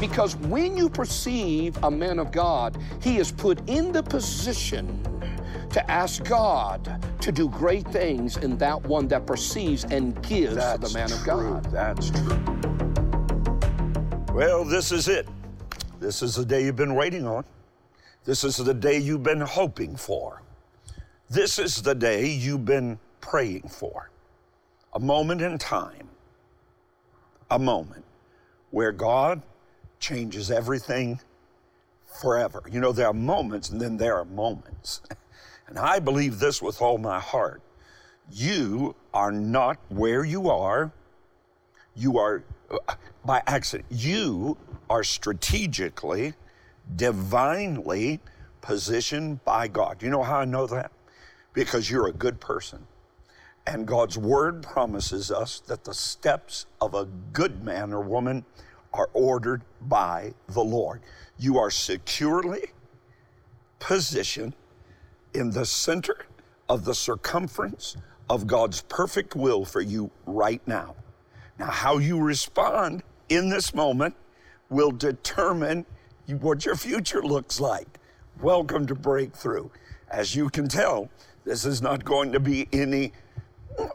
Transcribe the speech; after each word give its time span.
Because 0.00 0.34
when 0.36 0.78
you 0.78 0.88
perceive 0.88 1.76
a 1.84 1.90
man 1.90 2.18
of 2.18 2.32
God, 2.32 2.78
he 3.02 3.18
is 3.18 3.30
put 3.30 3.60
in 3.68 3.92
the 3.92 4.02
position 4.02 4.98
to 5.70 5.90
ask 5.90 6.24
God 6.24 7.04
to 7.20 7.30
do 7.30 7.50
great 7.50 7.86
things 7.88 8.38
in 8.38 8.56
that 8.58 8.82
one 8.82 9.06
that 9.08 9.26
perceives 9.26 9.84
and 9.84 10.20
gives 10.26 10.56
That's 10.56 10.90
the 10.90 10.98
man 10.98 11.08
true. 11.08 11.18
of 11.18 11.24
God. 11.26 11.64
That's 11.66 12.10
true. 12.10 12.40
Well, 14.34 14.64
this 14.64 14.90
is 14.90 15.06
it. 15.06 15.28
This 16.00 16.22
is 16.22 16.34
the 16.34 16.46
day 16.46 16.64
you've 16.64 16.76
been 16.76 16.94
waiting 16.94 17.26
on. 17.26 17.44
This 18.24 18.42
is 18.42 18.56
the 18.56 18.72
day 18.72 18.96
you've 18.96 19.22
been 19.22 19.42
hoping 19.42 19.96
for. 19.96 20.40
This 21.28 21.58
is 21.58 21.82
the 21.82 21.94
day 21.94 22.26
you've 22.26 22.64
been 22.64 22.98
praying 23.20 23.68
for. 23.68 24.10
A 24.94 24.98
moment 24.98 25.42
in 25.42 25.58
time, 25.58 26.08
a 27.50 27.58
moment 27.58 28.04
where 28.70 28.92
God 28.92 29.42
changes 30.00 30.50
everything 30.50 31.20
forever. 32.20 32.62
You 32.70 32.80
know, 32.80 32.92
there 32.92 33.06
are 33.06 33.14
moments 33.14 33.68
and 33.70 33.80
then 33.80 33.96
there 33.96 34.16
are 34.16 34.24
moments. 34.24 35.02
And 35.68 35.78
I 35.78 36.00
believe 36.00 36.40
this 36.40 36.60
with 36.60 36.82
all 36.82 36.98
my 36.98 37.20
heart. 37.20 37.62
You 38.32 38.96
are 39.14 39.30
not 39.30 39.78
where 39.88 40.24
you 40.24 40.50
are. 40.50 40.90
You 41.94 42.18
are 42.18 42.42
uh, 42.68 42.94
by 43.24 43.40
accident. 43.46 43.86
You 43.88 44.56
are 44.90 45.04
strategically, 45.04 46.34
divinely 46.96 48.18
positioned 48.60 49.44
by 49.44 49.68
God. 49.68 50.02
You 50.02 50.10
know 50.10 50.24
how 50.24 50.40
I 50.40 50.44
know 50.44 50.66
that? 50.66 50.90
Because 51.52 51.88
you're 51.88 52.08
a 52.08 52.12
good 52.12 52.40
person. 52.40 52.86
And 53.64 53.86
God's 53.86 54.18
word 54.18 54.64
promises 54.64 55.30
us 55.30 55.60
that 55.68 55.84
the 55.84 55.94
steps 55.94 56.66
of 56.80 56.94
a 56.94 57.04
good 57.04 57.64
man 57.64 57.92
or 57.92 58.00
woman 58.00 58.44
are 58.92 59.10
ordered 59.12 59.62
by 59.82 60.34
the 60.48 60.62
Lord. 60.62 61.00
You 61.38 61.58
are 61.58 61.70
securely 61.70 62.70
positioned 63.78 64.54
in 65.34 65.50
the 65.50 65.64
center 65.64 66.26
of 66.68 66.84
the 66.84 66.94
circumference 66.94 67.96
of 68.28 68.46
God's 68.46 68.82
perfect 68.82 69.34
will 69.34 69.64
for 69.64 69.80
you 69.80 70.10
right 70.26 70.62
now. 70.66 70.94
Now, 71.58 71.70
how 71.70 71.98
you 71.98 72.20
respond 72.20 73.02
in 73.28 73.48
this 73.48 73.74
moment 73.74 74.14
will 74.68 74.92
determine 74.92 75.86
what 76.40 76.64
your 76.64 76.76
future 76.76 77.22
looks 77.22 77.60
like. 77.60 77.98
Welcome 78.40 78.86
to 78.86 78.94
Breakthrough. 78.94 79.68
As 80.08 80.34
you 80.34 80.48
can 80.48 80.68
tell, 80.68 81.10
this 81.44 81.64
is 81.64 81.82
not 81.82 82.04
going 82.04 82.32
to 82.32 82.40
be 82.40 82.68
any 82.72 83.12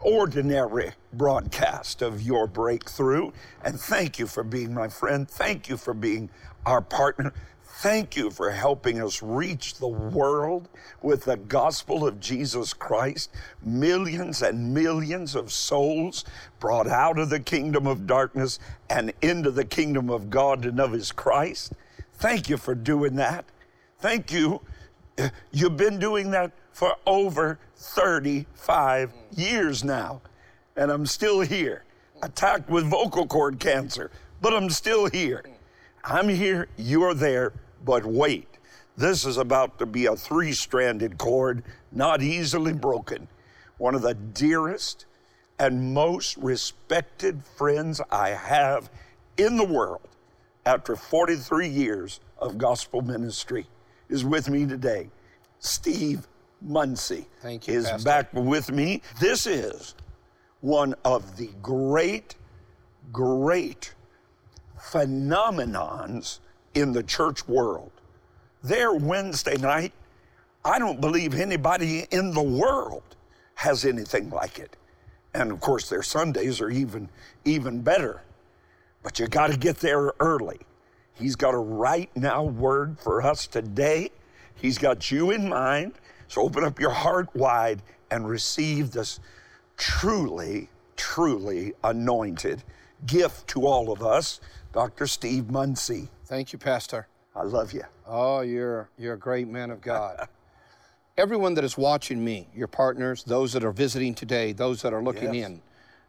ordinary 0.01 0.91
broadcast 1.13 2.01
of 2.01 2.21
your 2.21 2.47
breakthrough. 2.47 3.31
And 3.63 3.79
thank 3.79 4.19
you 4.19 4.27
for 4.27 4.43
being 4.43 4.73
my 4.73 4.87
friend. 4.87 5.29
Thank 5.29 5.69
you 5.69 5.77
for 5.77 5.93
being 5.93 6.29
our 6.65 6.81
partner. 6.81 7.33
Thank 7.79 8.15
you 8.15 8.31
for 8.31 8.51
helping 8.51 9.01
us 9.01 9.21
reach 9.21 9.75
the 9.75 9.87
world 9.87 10.69
with 11.01 11.25
the 11.25 11.35
gospel 11.35 12.07
of 12.07 12.21
Jesus 12.21 12.73
Christ. 12.73 13.31
Millions 13.61 14.41
and 14.41 14.73
millions 14.73 15.35
of 15.35 15.51
souls 15.51 16.23
brought 16.61 16.87
out 16.87 17.19
of 17.19 17.29
the 17.29 17.39
kingdom 17.41 17.85
of 17.85 18.07
darkness 18.07 18.59
and 18.89 19.11
into 19.21 19.51
the 19.51 19.65
kingdom 19.65 20.09
of 20.09 20.29
God 20.29 20.65
and 20.65 20.79
of 20.79 20.93
His 20.93 21.11
Christ. 21.11 21.73
Thank 22.13 22.47
you 22.47 22.55
for 22.55 22.75
doing 22.75 23.15
that. 23.17 23.43
Thank 23.99 24.31
you. 24.31 24.61
You've 25.51 25.77
been 25.77 25.99
doing 25.99 26.31
that 26.31 26.53
for 26.75 26.93
over 27.07 27.57
35 27.77 29.13
years 29.31 29.81
now, 29.85 30.21
and 30.75 30.91
I'm 30.91 31.05
still 31.05 31.39
here. 31.39 31.85
Attacked 32.21 32.69
with 32.69 32.83
vocal 32.85 33.25
cord 33.25 33.61
cancer, 33.61 34.11
but 34.41 34.53
I'm 34.53 34.69
still 34.69 35.05
here. 35.09 35.45
I'm 36.03 36.27
here, 36.27 36.67
you're 36.75 37.13
there, 37.13 37.53
but 37.85 38.05
wait. 38.05 38.49
This 38.97 39.25
is 39.25 39.37
about 39.37 39.79
to 39.79 39.85
be 39.85 40.07
a 40.07 40.17
three 40.17 40.51
stranded 40.51 41.17
cord, 41.17 41.63
not 41.93 42.21
easily 42.21 42.73
broken. 42.73 43.29
One 43.77 43.95
of 43.95 44.01
the 44.01 44.13
dearest 44.13 45.05
and 45.57 45.93
most 45.93 46.35
respected 46.35 47.41
friends 47.57 48.01
I 48.11 48.31
have 48.31 48.89
in 49.37 49.55
the 49.55 49.63
world 49.63 50.09
after 50.65 50.97
43 50.97 51.69
years 51.69 52.19
of 52.37 52.57
gospel 52.57 53.01
ministry 53.01 53.65
is 54.09 54.25
with 54.25 54.49
me 54.49 54.65
today. 54.65 55.09
Steve 55.59 56.27
Munsey 56.61 57.27
Thank 57.41 57.67
you, 57.67 57.75
is 57.75 57.85
Pastor. 57.85 58.05
back 58.05 58.33
with 58.33 58.71
me. 58.71 59.01
This 59.19 59.45
is 59.45 59.95
one 60.61 60.95
of 61.03 61.37
the 61.37 61.49
great, 61.61 62.35
great 63.11 63.93
phenomenons 64.79 66.39
in 66.73 66.91
the 66.91 67.03
church 67.03 67.47
world. 67.47 67.91
Their 68.63 68.93
Wednesday 68.93 69.57
night, 69.57 69.93
I 70.63 70.79
don't 70.79 70.99
believe 70.99 71.35
anybody 71.35 72.07
in 72.11 72.33
the 72.33 72.41
world 72.41 73.03
has 73.55 73.85
anything 73.85 74.29
like 74.29 74.59
it. 74.59 74.75
And 75.33 75.51
of 75.51 75.59
course, 75.59 75.89
their 75.89 76.03
Sundays 76.03 76.61
are 76.61 76.69
even 76.69 77.09
even 77.43 77.81
better. 77.81 78.21
But 79.03 79.19
you 79.19 79.27
got 79.27 79.51
to 79.51 79.57
get 79.57 79.77
there 79.77 80.13
early. 80.19 80.59
He's 81.13 81.35
got 81.35 81.53
a 81.53 81.59
right 81.59 82.09
now 82.15 82.43
word 82.43 82.99
for 82.99 83.21
us 83.21 83.45
today. 83.45 84.09
He's 84.55 84.77
got 84.77 85.11
you 85.11 85.31
in 85.31 85.47
mind. 85.47 85.93
So 86.27 86.41
open 86.41 86.63
up 86.63 86.79
your 86.79 86.91
heart 86.91 87.33
wide 87.35 87.81
and 88.11 88.27
receive 88.27 88.91
this 88.91 89.19
truly, 89.77 90.69
truly 90.95 91.73
anointed 91.83 92.63
gift 93.05 93.47
to 93.49 93.65
all 93.65 93.91
of 93.91 94.01
us, 94.01 94.39
Dr. 94.73 95.07
Steve 95.07 95.49
Munsey. 95.49 96.09
Thank 96.25 96.53
you, 96.53 96.59
Pastor. 96.59 97.07
I 97.35 97.43
love 97.43 97.73
you. 97.73 97.83
Oh, 98.07 98.41
you're 98.41 98.89
you're 98.97 99.13
a 99.13 99.19
great 99.19 99.47
man 99.47 99.71
of 99.71 99.81
God. 99.81 100.27
Everyone 101.17 101.53
that 101.53 101.63
is 101.63 101.77
watching 101.77 102.23
me, 102.23 102.47
your 102.53 102.67
partners, 102.67 103.23
those 103.23 103.53
that 103.53 103.63
are 103.63 103.71
visiting 103.71 104.13
today, 104.13 104.51
those 104.51 104.81
that 104.81 104.93
are 104.93 105.01
looking 105.01 105.33
Yes. 105.33 105.47
in, 105.47 105.61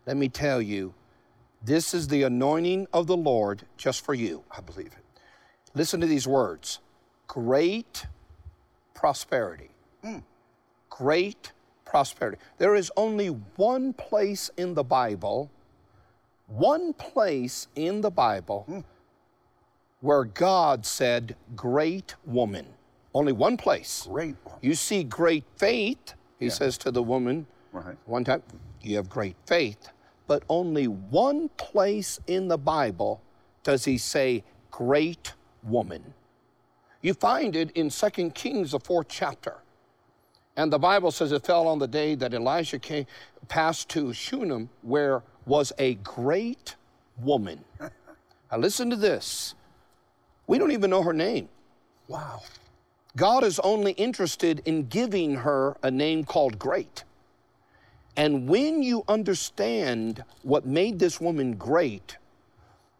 let 0.05 0.17
me 0.17 0.29
tell 0.29 0.61
you, 0.61 0.95
this 1.63 1.95
is 1.95 2.09
the 2.09 2.25
anointing 2.25 2.87
of 2.93 3.07
the 3.07 3.17
Lord 3.17 3.63
just 3.77 4.05
for 4.05 4.15
you. 4.15 4.45
I 4.51 4.61
believe 4.61 4.89
it. 4.89 5.21
Listen 5.75 6.01
to 6.01 6.07
these 6.07 6.27
words 6.27 6.81
great 7.29 8.07
prosperity. 8.95 9.71
Mm. 10.07 10.23
Great 10.89 11.53
prosperity. 11.85 12.39
There 12.59 12.75
is 12.75 12.93
only 12.97 13.29
one 13.57 13.93
place 13.93 14.51
in 14.57 14.75
the 14.75 14.85
Bible, 14.85 15.51
one 16.47 16.93
place 16.93 17.69
in 17.75 18.01
the 18.01 18.11
Bible 18.11 18.67
mm. 18.69 18.85
where 20.01 20.25
God 20.25 20.87
said, 20.87 21.37
Great 21.55 22.15
woman. 22.25 22.67
Only 23.15 23.33
one 23.33 23.57
place. 23.57 24.07
Great. 24.11 24.37
You 24.61 24.75
see 24.75 25.03
great 25.03 25.45
faith, 25.57 26.15
he 26.39 26.51
says 26.51 26.77
to 26.79 26.91
the 26.91 27.03
woman 27.03 27.47
Right. 27.73 27.97
one 28.05 28.25
time, 28.25 28.43
you 28.83 28.97
have 28.97 29.09
great 29.09 29.37
faith. 29.47 29.89
But 30.27 30.43
only 30.49 30.87
one 30.87 31.49
place 31.57 32.21
in 32.27 32.49
the 32.49 32.59
Bible 32.59 33.23
does 33.63 33.85
he 33.85 33.97
say 33.99 34.45
great 34.71 35.33
woman. 35.63 36.15
You 37.01 37.15
find 37.15 37.55
it 37.55 37.71
in 37.73 37.91
2 37.91 38.31
Kings, 38.31 38.73
the 38.73 38.81
fourth 38.81 39.09
chapter. 39.09 39.63
And 40.57 40.73
the 40.73 40.79
Bible 40.79 41.11
says 41.11 41.33
it 41.33 41.45
fell 41.45 41.69
on 41.69 41.79
the 41.79 41.87
day 41.87 42.15
that 42.15 42.33
Elijah 42.33 42.79
came, 42.79 43.07
passed 43.49 43.89
to 43.91 44.13
Shunem, 44.13 44.71
where 44.83 45.23
was 45.45 45.73
a 45.79 45.95
great 45.97 46.77
woman. 47.19 47.63
now 47.81 48.59
listen 48.59 48.91
to 48.91 48.97
this. 48.97 49.55
We 50.47 50.59
don't 50.59 50.73
even 50.73 50.91
know 50.91 51.03
her 51.03 51.13
name. 51.13 51.49
Wow. 52.09 52.43
God 53.17 53.45
is 53.45 53.59
only 53.61 53.93
interested 53.93 54.63
in 54.65 54.87
giving 54.89 55.37
her 55.37 55.77
a 55.83 55.91
name 55.91 56.25
called 56.25 56.59
great. 56.59 57.05
And 58.17 58.49
when 58.49 58.83
you 58.83 59.05
understand 59.09 60.25
what 60.43 60.65
made 60.65 60.99
this 60.99 61.21
woman 61.21 61.57
great, 61.57 62.17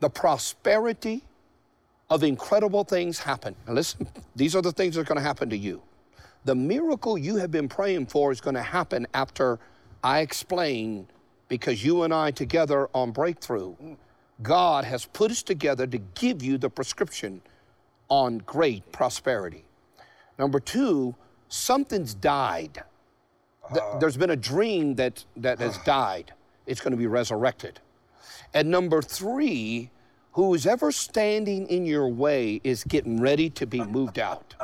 the 0.01 0.11
prosperity 0.11 1.23
of 2.11 2.23
incredible 2.23 2.85
things 2.85 3.19
happen. 3.19 3.55
Now 3.67 3.75
listen, 3.75 4.09
these 4.35 4.55
are 4.55 4.63
the 4.63 4.73
things 4.73 4.95
that 4.95 5.03
are 5.03 5.05
going 5.05 5.17
to 5.17 5.25
happen 5.25 5.49
to 5.51 5.57
you. 5.57 5.83
The 6.47 6.55
miracle 6.55 7.19
you 7.19 7.37
have 7.37 7.51
been 7.51 7.69
praying 7.69 8.07
for 8.07 8.31
is 8.31 8.41
going 8.41 8.55
to 8.55 8.63
happen 8.63 9.05
after 9.15 9.59
I 10.05 10.21
explain, 10.21 11.09
because 11.49 11.85
you 11.85 12.05
and 12.05 12.15
I 12.15 12.31
together 12.31 12.89
on 12.95 13.11
breakthrough, 13.11 13.75
God 14.43 14.85
has 14.85 15.07
put 15.07 15.33
us 15.33 15.43
together 15.43 15.89
to 15.89 15.99
give 15.99 16.45
you 16.45 16.57
the 16.57 16.71
prescription 16.71 17.43
on 18.09 18.39
great 18.39 18.93
prosperity. 18.93 19.65
Number 20.39 20.61
two, 20.61 21.17
something's 21.49 22.15
died. 22.15 22.85
Th- 23.71 23.83
uh. 23.83 23.99
There's 23.99 24.17
been 24.17 24.31
a 24.31 24.37
dream 24.37 24.95
that, 24.95 25.25
that 25.37 25.59
has 25.59 25.77
died. 25.85 26.33
It's 26.65 26.81
going 26.81 26.93
to 26.93 26.97
be 26.97 27.09
resurrected. 27.09 27.81
And 28.55 28.71
number 28.71 29.03
three, 29.03 29.91
who's 30.31 30.65
ever 30.65 30.93
standing 30.93 31.67
in 31.67 31.87
your 31.87 32.09
way 32.09 32.61
is 32.63 32.85
getting 32.85 33.21
ready 33.21 33.51
to 33.51 33.67
be 33.67 33.83
moved 33.83 34.21
out. 34.21 34.55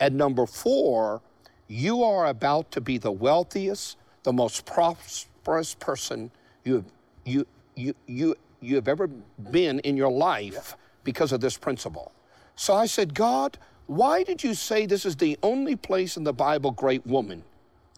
And 0.00 0.16
number 0.16 0.46
four, 0.46 1.20
you 1.66 2.02
are 2.02 2.26
about 2.26 2.70
to 2.72 2.80
be 2.80 2.98
the 2.98 3.12
wealthiest, 3.12 3.96
the 4.22 4.32
most 4.32 4.64
prosperous 4.64 5.74
person 5.74 6.30
you 6.64 6.74
have, 6.76 6.84
you, 7.24 7.46
you, 7.74 7.94
you, 8.06 8.36
you 8.60 8.74
have 8.76 8.88
ever 8.88 9.08
been 9.50 9.80
in 9.80 9.96
your 9.96 10.10
life 10.10 10.76
because 11.04 11.32
of 11.32 11.40
this 11.40 11.56
principle. 11.56 12.12
So 12.56 12.74
I 12.74 12.86
said, 12.86 13.14
God, 13.14 13.58
why 13.86 14.22
did 14.22 14.44
you 14.44 14.54
say 14.54 14.86
this 14.86 15.06
is 15.06 15.16
the 15.16 15.38
only 15.42 15.76
place 15.76 16.16
in 16.16 16.24
the 16.24 16.32
Bible, 16.32 16.70
great 16.70 17.06
woman? 17.06 17.42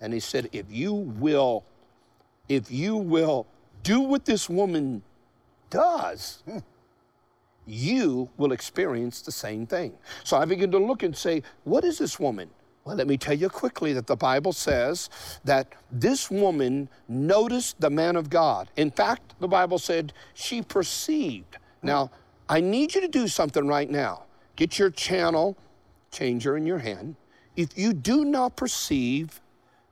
And 0.00 0.12
he 0.12 0.20
said, 0.20 0.49
if 0.52 0.67
you 0.70 0.93
will, 0.93 1.64
if 2.49 2.70
you 2.70 2.97
will 2.97 3.47
do 3.82 4.00
what 4.00 4.25
this 4.25 4.49
woman 4.49 5.02
does, 5.69 6.43
you 7.70 8.28
will 8.37 8.52
experience 8.52 9.22
the 9.22 9.32
same 9.32 9.67
thing. 9.67 9.93
So 10.25 10.37
I 10.37 10.44
begin 10.44 10.70
to 10.72 10.78
look 10.78 11.02
and 11.02 11.17
say, 11.17 11.43
what 11.64 11.84
is 11.84 11.99
this 11.99 12.19
woman? 12.19 12.50
Well, 12.84 12.96
let 12.96 13.06
me 13.06 13.17
tell 13.17 13.34
you 13.34 13.49
quickly 13.49 13.93
that 13.93 14.06
the 14.06 14.17
Bible 14.17 14.52
says 14.52 15.11
that 15.44 15.75
this 15.93 16.31
woman 16.31 16.88
noticed 17.08 17.81
the 17.81 17.90
man 17.90 18.17
of 18.17 18.31
God. 18.31 18.70
In 18.76 18.90
fact, 18.90 19.34
the 19.38 19.49
Bible 19.49 19.78
said 19.78 20.12
she 20.34 20.62
perceived. 20.62 21.58
Now, 21.82 22.11
I 22.49 22.61
need 22.61 22.94
you 22.94 23.00
to 23.02 23.08
do 23.08 23.28
something 23.28 23.67
right 23.67 23.88
now. 23.88 24.25
Get 24.56 24.78
your 24.78 24.90
channel 24.90 25.56
changer 26.11 26.56
in 26.56 26.66
your 26.66 26.78
hand. 26.78 27.16
If 27.56 27.76
you 27.78 27.93
do 27.93 28.25
not 28.25 28.56
perceive 28.56 29.39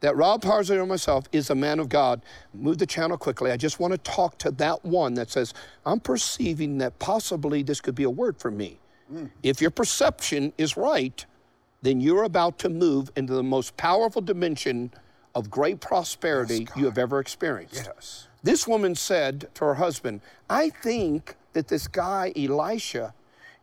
that 0.00 0.16
Rod 0.16 0.42
Parsley 0.42 0.76
or 0.76 0.86
myself 0.86 1.28
is 1.32 1.50
a 1.50 1.54
man 1.54 1.80
of 1.80 1.88
God, 1.88 2.22
move 2.54 2.78
the 2.78 2.86
channel 2.86 3.18
quickly. 3.18 3.50
I 3.50 3.56
just 3.56 3.80
want 3.80 3.92
to 3.92 3.98
talk 3.98 4.38
to 4.38 4.50
that 4.52 4.84
one 4.84 5.14
that 5.14 5.30
says, 5.30 5.54
I'm 5.84 6.00
perceiving 6.00 6.78
that 6.78 6.98
possibly 6.98 7.62
this 7.62 7.80
could 7.80 7.94
be 7.94 8.04
a 8.04 8.10
word 8.10 8.38
for 8.38 8.50
me. 8.50 8.78
Mm. 9.12 9.30
If 9.42 9.60
your 9.60 9.70
perception 9.70 10.52
is 10.58 10.76
right, 10.76 11.24
then 11.82 12.00
you're 12.00 12.24
about 12.24 12.58
to 12.60 12.68
move 12.68 13.10
into 13.16 13.34
the 13.34 13.42
most 13.42 13.76
powerful 13.76 14.22
dimension 14.22 14.92
of 15.34 15.50
great 15.50 15.80
prosperity 15.80 16.60
yes, 16.60 16.76
you 16.76 16.84
have 16.84 16.98
ever 16.98 17.20
experienced. 17.20 17.86
Yes. 17.86 18.28
This 18.42 18.66
woman 18.66 18.94
said 18.94 19.48
to 19.54 19.64
her 19.64 19.74
husband, 19.74 20.20
I 20.48 20.70
think 20.70 21.36
that 21.52 21.68
this 21.68 21.88
guy, 21.88 22.32
Elisha, 22.36 23.14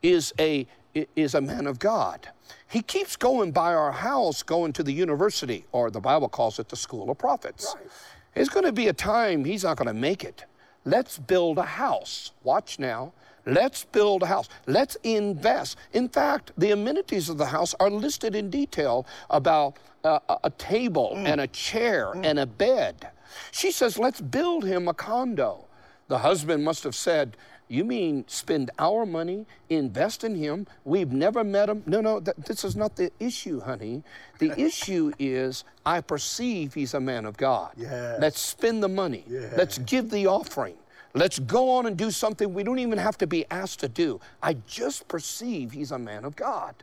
is 0.01 0.33
a, 0.39 0.67
is 1.15 1.35
a 1.35 1.41
man 1.41 1.67
of 1.67 1.79
God. 1.79 2.29
He 2.67 2.81
keeps 2.81 3.15
going 3.15 3.51
by 3.51 3.73
our 3.73 3.91
house, 3.91 4.43
going 4.43 4.73
to 4.73 4.83
the 4.83 4.93
university, 4.93 5.65
or 5.71 5.91
the 5.91 5.99
Bible 5.99 6.29
calls 6.29 6.59
it 6.59 6.69
the 6.69 6.75
school 6.75 7.09
of 7.09 7.17
prophets. 7.17 7.75
Right. 7.75 7.87
There's 8.33 8.49
going 8.49 8.65
to 8.65 8.71
be 8.71 8.87
a 8.87 8.93
time 8.93 9.45
he's 9.45 9.63
not 9.63 9.77
going 9.77 9.87
to 9.87 9.93
make 9.93 10.23
it. 10.23 10.45
Let's 10.83 11.17
build 11.17 11.57
a 11.57 11.63
house. 11.63 12.31
Watch 12.43 12.79
now. 12.79 13.13
Let's 13.45 13.85
build 13.85 14.23
a 14.23 14.25
house. 14.25 14.49
Let's 14.67 14.97
invest. 15.03 15.77
In 15.93 16.09
fact, 16.09 16.51
the 16.57 16.71
amenities 16.71 17.29
of 17.29 17.37
the 17.37 17.45
house 17.45 17.75
are 17.79 17.89
listed 17.89 18.35
in 18.35 18.49
detail 18.49 19.05
about 19.29 19.77
uh, 20.03 20.19
a 20.43 20.49
table 20.51 21.13
mm. 21.15 21.25
and 21.25 21.41
a 21.41 21.47
chair 21.47 22.13
mm. 22.15 22.25
and 22.25 22.39
a 22.39 22.45
bed. 22.45 23.09
She 23.51 23.71
says, 23.71 23.97
let's 23.97 24.21
build 24.21 24.63
him 24.63 24.87
a 24.87 24.93
condo. 24.93 25.65
The 26.07 26.19
husband 26.19 26.63
must 26.63 26.83
have 26.83 26.95
said, 26.95 27.37
you 27.67 27.83
mean 27.83 28.25
spend 28.27 28.71
our 28.77 29.05
money, 29.05 29.45
invest 29.69 30.23
in 30.23 30.35
him? 30.35 30.67
We've 30.83 31.11
never 31.11 31.43
met 31.43 31.69
him. 31.69 31.83
No, 31.85 32.01
no, 32.01 32.19
th- 32.19 32.37
this 32.45 32.63
is 32.63 32.75
not 32.75 32.95
the 32.95 33.11
issue, 33.19 33.59
honey. 33.59 34.03
The 34.39 34.53
issue 34.59 35.11
is 35.17 35.63
I 35.85 36.01
perceive 36.01 36.73
he's 36.73 36.93
a 36.93 36.99
man 36.99 37.25
of 37.25 37.37
God. 37.37 37.71
Yes. 37.75 38.19
Let's 38.21 38.39
spend 38.39 38.83
the 38.83 38.87
money. 38.87 39.23
Yes. 39.27 39.53
Let's 39.57 39.77
give 39.79 40.09
the 40.11 40.27
offering. 40.27 40.75
Let's 41.15 41.39
go 41.39 41.69
on 41.71 41.85
and 41.85 41.97
do 41.97 42.11
something 42.11 42.53
we 42.53 42.63
don't 42.63 42.79
even 42.79 42.97
have 42.97 43.17
to 43.19 43.27
be 43.27 43.45
asked 43.49 43.79
to 43.79 43.87
do. 43.87 44.19
I 44.43 44.57
just 44.67 45.07
perceive 45.07 45.71
he's 45.71 45.91
a 45.91 45.99
man 45.99 46.25
of 46.25 46.35
God. 46.35 46.75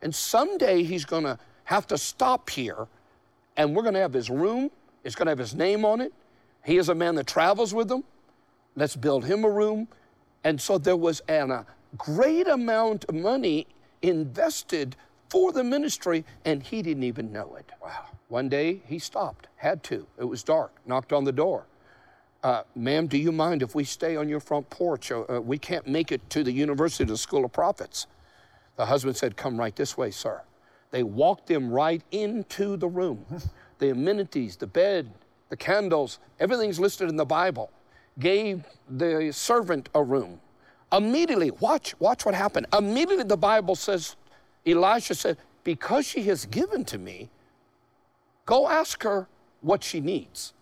And 0.00 0.14
someday 0.14 0.82
he's 0.82 1.04
going 1.04 1.24
to 1.24 1.38
have 1.64 1.86
to 1.88 1.98
stop 1.98 2.48
here 2.50 2.86
and 3.56 3.76
we're 3.76 3.82
going 3.82 3.94
to 3.94 4.00
have 4.00 4.14
his 4.14 4.30
room. 4.30 4.70
It's 5.04 5.14
going 5.14 5.26
to 5.26 5.30
have 5.30 5.38
his 5.38 5.54
name 5.54 5.84
on 5.84 6.00
it. 6.00 6.12
He 6.64 6.78
is 6.78 6.88
a 6.88 6.94
man 6.94 7.14
that 7.16 7.26
travels 7.26 7.74
with 7.74 7.88
them. 7.88 8.04
Let's 8.74 8.96
build 8.96 9.24
him 9.24 9.44
a 9.44 9.50
room. 9.50 9.88
And 10.44 10.60
so 10.60 10.78
there 10.78 10.96
was 10.96 11.20
an, 11.28 11.50
a 11.50 11.66
great 11.96 12.48
amount 12.48 13.04
of 13.06 13.14
money 13.14 13.66
invested 14.02 14.96
for 15.28 15.52
the 15.52 15.64
ministry, 15.64 16.24
and 16.44 16.62
he 16.62 16.80
didn't 16.82 17.02
even 17.02 17.32
know 17.32 17.56
it. 17.56 17.70
Wow. 17.82 18.06
One 18.28 18.48
day 18.48 18.82
he 18.86 18.98
stopped, 18.98 19.48
had 19.56 19.82
to. 19.84 20.06
It 20.18 20.24
was 20.24 20.42
dark, 20.42 20.72
knocked 20.86 21.12
on 21.12 21.24
the 21.24 21.32
door 21.32 21.66
uh, 22.42 22.62
ma'am, 22.74 23.06
do 23.06 23.18
you 23.18 23.32
mind 23.32 23.62
if 23.62 23.74
we 23.74 23.84
stay 23.84 24.16
on 24.16 24.28
your 24.28 24.40
front 24.40 24.68
porch? 24.70 25.10
Uh, 25.10 25.22
uh, 25.28 25.40
we 25.40 25.58
can't 25.58 25.86
make 25.86 26.12
it 26.12 26.28
to 26.30 26.44
the 26.44 26.52
University 26.52 27.02
of 27.04 27.08
the 27.08 27.16
School 27.16 27.44
of 27.44 27.52
Prophets. 27.52 28.06
The 28.76 28.86
husband 28.86 29.16
said, 29.16 29.36
Come 29.36 29.58
right 29.58 29.74
this 29.74 29.96
way, 29.96 30.10
sir. 30.10 30.42
They 30.90 31.02
walked 31.02 31.50
him 31.50 31.70
right 31.70 32.02
into 32.12 32.76
the 32.76 32.88
room. 32.88 33.24
the 33.78 33.90
amenities, 33.90 34.56
the 34.56 34.66
bed, 34.66 35.12
the 35.48 35.56
candles, 35.56 36.20
everything's 36.38 36.78
listed 36.78 37.08
in 37.08 37.16
the 37.16 37.26
Bible. 37.26 37.70
Gave 38.18 38.64
the 38.88 39.30
servant 39.32 39.88
a 39.94 40.02
room. 40.02 40.40
Immediately, 40.92 41.50
watch, 41.52 41.94
watch 42.00 42.24
what 42.24 42.34
happened. 42.34 42.66
Immediately, 42.76 43.24
the 43.24 43.36
Bible 43.36 43.74
says, 43.74 44.16
Elisha 44.66 45.14
said, 45.14 45.36
Because 45.64 46.06
she 46.06 46.22
has 46.24 46.46
given 46.46 46.84
to 46.86 46.98
me, 46.98 47.28
go 48.46 48.68
ask 48.68 49.02
her 49.02 49.28
what 49.60 49.84
she 49.84 50.00
needs. 50.00 50.54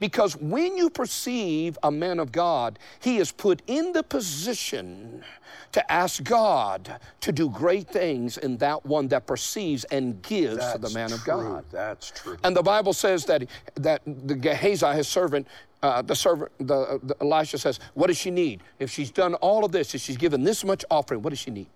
Because 0.00 0.36
when 0.36 0.76
you 0.76 0.90
perceive 0.90 1.76
a 1.82 1.90
man 1.90 2.20
of 2.20 2.30
God, 2.30 2.78
he 3.00 3.18
is 3.18 3.32
put 3.32 3.62
in 3.66 3.92
the 3.92 4.02
position 4.02 5.24
to 5.72 5.92
ask 5.92 6.22
God 6.22 7.00
to 7.20 7.32
do 7.32 7.50
great 7.50 7.88
things 7.88 8.38
in 8.38 8.56
that 8.58 8.86
one 8.86 9.08
that 9.08 9.26
perceives 9.26 9.84
and 9.84 10.22
gives 10.22 10.58
That's 10.58 10.72
to 10.74 10.78
the 10.78 10.90
man 10.90 11.12
of 11.12 11.20
true. 11.22 11.32
God. 11.32 11.64
That's 11.70 12.10
true. 12.12 12.36
And 12.44 12.56
the 12.56 12.62
Bible 12.62 12.92
says 12.92 13.24
that 13.26 13.44
that 13.74 14.02
the 14.06 14.36
Gehazi, 14.36 14.86
his 14.94 15.08
servant, 15.08 15.48
uh, 15.82 16.02
the 16.02 16.14
servant, 16.14 16.52
the, 16.58 17.00
the 17.02 17.16
Elisha 17.20 17.58
says, 17.58 17.80
"What 17.94 18.06
does 18.06 18.16
she 18.16 18.30
need? 18.30 18.62
If 18.78 18.90
she's 18.90 19.10
done 19.10 19.34
all 19.34 19.64
of 19.64 19.72
this, 19.72 19.94
if 19.94 20.00
she's 20.00 20.16
given 20.16 20.44
this 20.44 20.64
much 20.64 20.84
offering, 20.90 21.22
what 21.22 21.30
does 21.30 21.40
she 21.40 21.50
need?" 21.50 21.68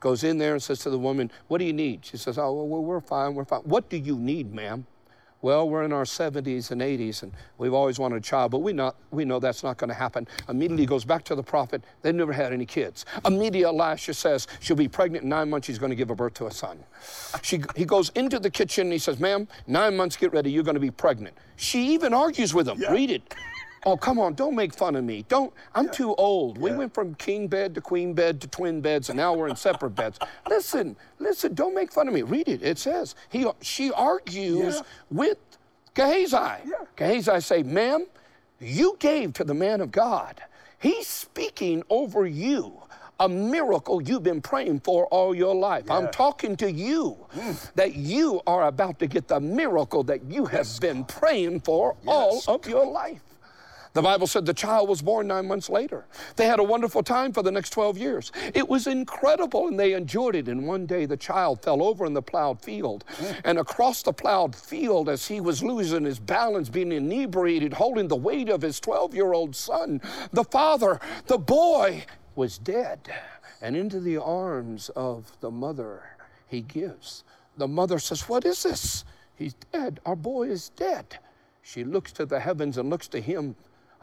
Goes 0.00 0.24
in 0.24 0.38
there 0.38 0.52
and 0.52 0.62
says 0.62 0.80
to 0.80 0.90
the 0.90 0.98
woman, 0.98 1.30
"What 1.48 1.58
do 1.58 1.64
you 1.64 1.72
need?" 1.72 2.04
She 2.04 2.16
says, 2.16 2.36
"Oh, 2.36 2.52
well, 2.52 2.82
we're 2.82 3.00
fine. 3.00 3.34
We're 3.34 3.44
fine. 3.44 3.60
What 3.60 3.88
do 3.88 3.96
you 3.96 4.16
need, 4.16 4.52
ma'am?" 4.52 4.86
Well, 5.44 5.68
we're 5.68 5.82
in 5.82 5.92
our 5.92 6.04
70s 6.04 6.70
and 6.70 6.80
80s, 6.80 7.22
and 7.22 7.30
we've 7.58 7.74
always 7.74 7.98
wanted 7.98 8.16
a 8.16 8.20
child, 8.22 8.50
but 8.50 8.60
we, 8.60 8.72
not, 8.72 8.96
we 9.10 9.26
know 9.26 9.38
that's 9.38 9.62
not 9.62 9.76
going 9.76 9.88
to 9.88 9.94
happen. 9.94 10.26
Immediately 10.48 10.86
goes 10.86 11.04
back 11.04 11.22
to 11.24 11.34
the 11.34 11.42
prophet. 11.42 11.84
They've 12.00 12.14
never 12.14 12.32
had 12.32 12.54
any 12.54 12.64
kids. 12.64 13.04
Immediately, 13.26 13.64
Elisha 13.64 14.14
says 14.14 14.46
she'll 14.60 14.74
be 14.74 14.88
pregnant 14.88 15.24
in 15.24 15.28
nine 15.28 15.50
months. 15.50 15.66
She's 15.66 15.78
going 15.78 15.90
to 15.90 15.96
give 15.96 16.08
a 16.08 16.14
birth 16.14 16.32
to 16.34 16.46
a 16.46 16.50
son. 16.50 16.78
She, 17.42 17.62
he 17.76 17.84
goes 17.84 18.10
into 18.14 18.38
the 18.38 18.48
kitchen 18.48 18.86
and 18.86 18.92
he 18.94 18.98
says, 18.98 19.20
Ma'am, 19.20 19.46
nine 19.66 19.94
months, 19.98 20.16
get 20.16 20.32
ready. 20.32 20.50
You're 20.50 20.64
going 20.64 20.76
to 20.76 20.80
be 20.80 20.90
pregnant. 20.90 21.36
She 21.56 21.92
even 21.92 22.14
argues 22.14 22.54
with 22.54 22.66
him. 22.66 22.80
Yeah. 22.80 22.92
Read 22.92 23.10
it. 23.10 23.34
Oh, 23.86 23.96
come 23.96 24.18
on, 24.18 24.34
don't 24.34 24.54
make 24.54 24.72
fun 24.72 24.96
of 24.96 25.04
me. 25.04 25.24
Don't, 25.28 25.52
I'm 25.74 25.86
yeah. 25.86 25.90
too 25.92 26.14
old. 26.14 26.56
Yeah. 26.56 26.64
We 26.64 26.72
went 26.72 26.94
from 26.94 27.14
king 27.16 27.48
bed 27.48 27.74
to 27.74 27.80
queen 27.80 28.14
bed 28.14 28.40
to 28.40 28.48
twin 28.48 28.80
beds, 28.80 29.10
and 29.10 29.16
now 29.16 29.34
we're 29.34 29.48
in 29.48 29.56
separate 29.56 29.90
beds. 29.90 30.18
Listen, 30.48 30.96
listen, 31.18 31.54
don't 31.54 31.74
make 31.74 31.92
fun 31.92 32.08
of 32.08 32.14
me. 32.14 32.22
Read 32.22 32.48
it. 32.48 32.62
It 32.62 32.78
says, 32.78 33.14
he, 33.28 33.46
she 33.60 33.92
argues 33.92 34.76
yeah. 34.76 34.82
with 35.10 35.38
Gehazi. 35.94 36.36
Yeah. 36.36 36.84
Gehazi 36.96 37.40
say, 37.40 37.62
ma'am, 37.62 38.06
you 38.60 38.96
gave 38.98 39.32
to 39.34 39.44
the 39.44 39.54
man 39.54 39.80
of 39.80 39.90
God. 39.90 40.42
He's 40.78 41.06
speaking 41.06 41.82
over 41.88 42.26
you 42.26 42.80
a 43.20 43.28
miracle 43.28 44.02
you've 44.02 44.22
been 44.22 44.40
praying 44.40 44.80
for 44.80 45.06
all 45.06 45.34
your 45.34 45.54
life. 45.54 45.84
Yeah. 45.86 45.96
I'm 45.96 46.10
talking 46.10 46.56
to 46.56 46.70
you 46.70 47.16
mm. 47.34 47.74
that 47.74 47.94
you 47.94 48.40
are 48.46 48.66
about 48.66 48.98
to 48.98 49.06
get 49.06 49.28
the 49.28 49.40
miracle 49.40 50.02
that 50.04 50.24
you 50.24 50.46
have 50.46 50.66
yes. 50.66 50.78
been 50.78 51.04
praying 51.04 51.60
for 51.60 51.96
yes. 52.02 52.08
all 52.08 52.42
of 52.48 52.66
your 52.66 52.86
life. 52.86 53.22
The 53.94 54.02
Bible 54.02 54.26
said 54.26 54.44
the 54.44 54.52
child 54.52 54.88
was 54.88 55.00
born 55.00 55.28
nine 55.28 55.46
months 55.46 55.70
later. 55.70 56.04
They 56.34 56.46
had 56.46 56.58
a 56.58 56.64
wonderful 56.64 57.04
time 57.04 57.32
for 57.32 57.44
the 57.44 57.52
next 57.52 57.70
12 57.70 57.96
years. 57.96 58.32
It 58.52 58.68
was 58.68 58.88
incredible 58.88 59.68
and 59.68 59.78
they 59.78 59.92
enjoyed 59.92 60.34
it. 60.34 60.48
And 60.48 60.66
one 60.66 60.84
day 60.84 61.06
the 61.06 61.16
child 61.16 61.62
fell 61.62 61.80
over 61.80 62.04
in 62.04 62.12
the 62.12 62.20
plowed 62.20 62.60
field. 62.60 63.04
Mm. 63.18 63.40
And 63.44 63.58
across 63.58 64.02
the 64.02 64.12
plowed 64.12 64.56
field, 64.56 65.08
as 65.08 65.28
he 65.28 65.40
was 65.40 65.62
losing 65.62 66.04
his 66.04 66.18
balance, 66.18 66.68
being 66.68 66.90
inebriated, 66.90 67.72
holding 67.72 68.08
the 68.08 68.16
weight 68.16 68.48
of 68.48 68.62
his 68.62 68.80
12 68.80 69.14
year 69.14 69.32
old 69.32 69.54
son, 69.54 70.00
the 70.32 70.44
father, 70.44 70.98
the 71.28 71.38
boy, 71.38 72.04
was 72.34 72.58
dead. 72.58 72.98
And 73.62 73.76
into 73.76 74.00
the 74.00 74.20
arms 74.20 74.88
of 74.96 75.38
the 75.40 75.52
mother 75.52 76.02
he 76.48 76.62
gives. 76.62 77.22
The 77.56 77.68
mother 77.68 78.00
says, 78.00 78.28
What 78.28 78.44
is 78.44 78.64
this? 78.64 79.04
He's 79.36 79.54
dead. 79.72 80.00
Our 80.04 80.16
boy 80.16 80.48
is 80.48 80.70
dead. 80.70 81.18
She 81.62 81.84
looks 81.84 82.12
to 82.14 82.26
the 82.26 82.40
heavens 82.40 82.76
and 82.76 82.90
looks 82.90 83.06
to 83.08 83.20
him 83.20 83.54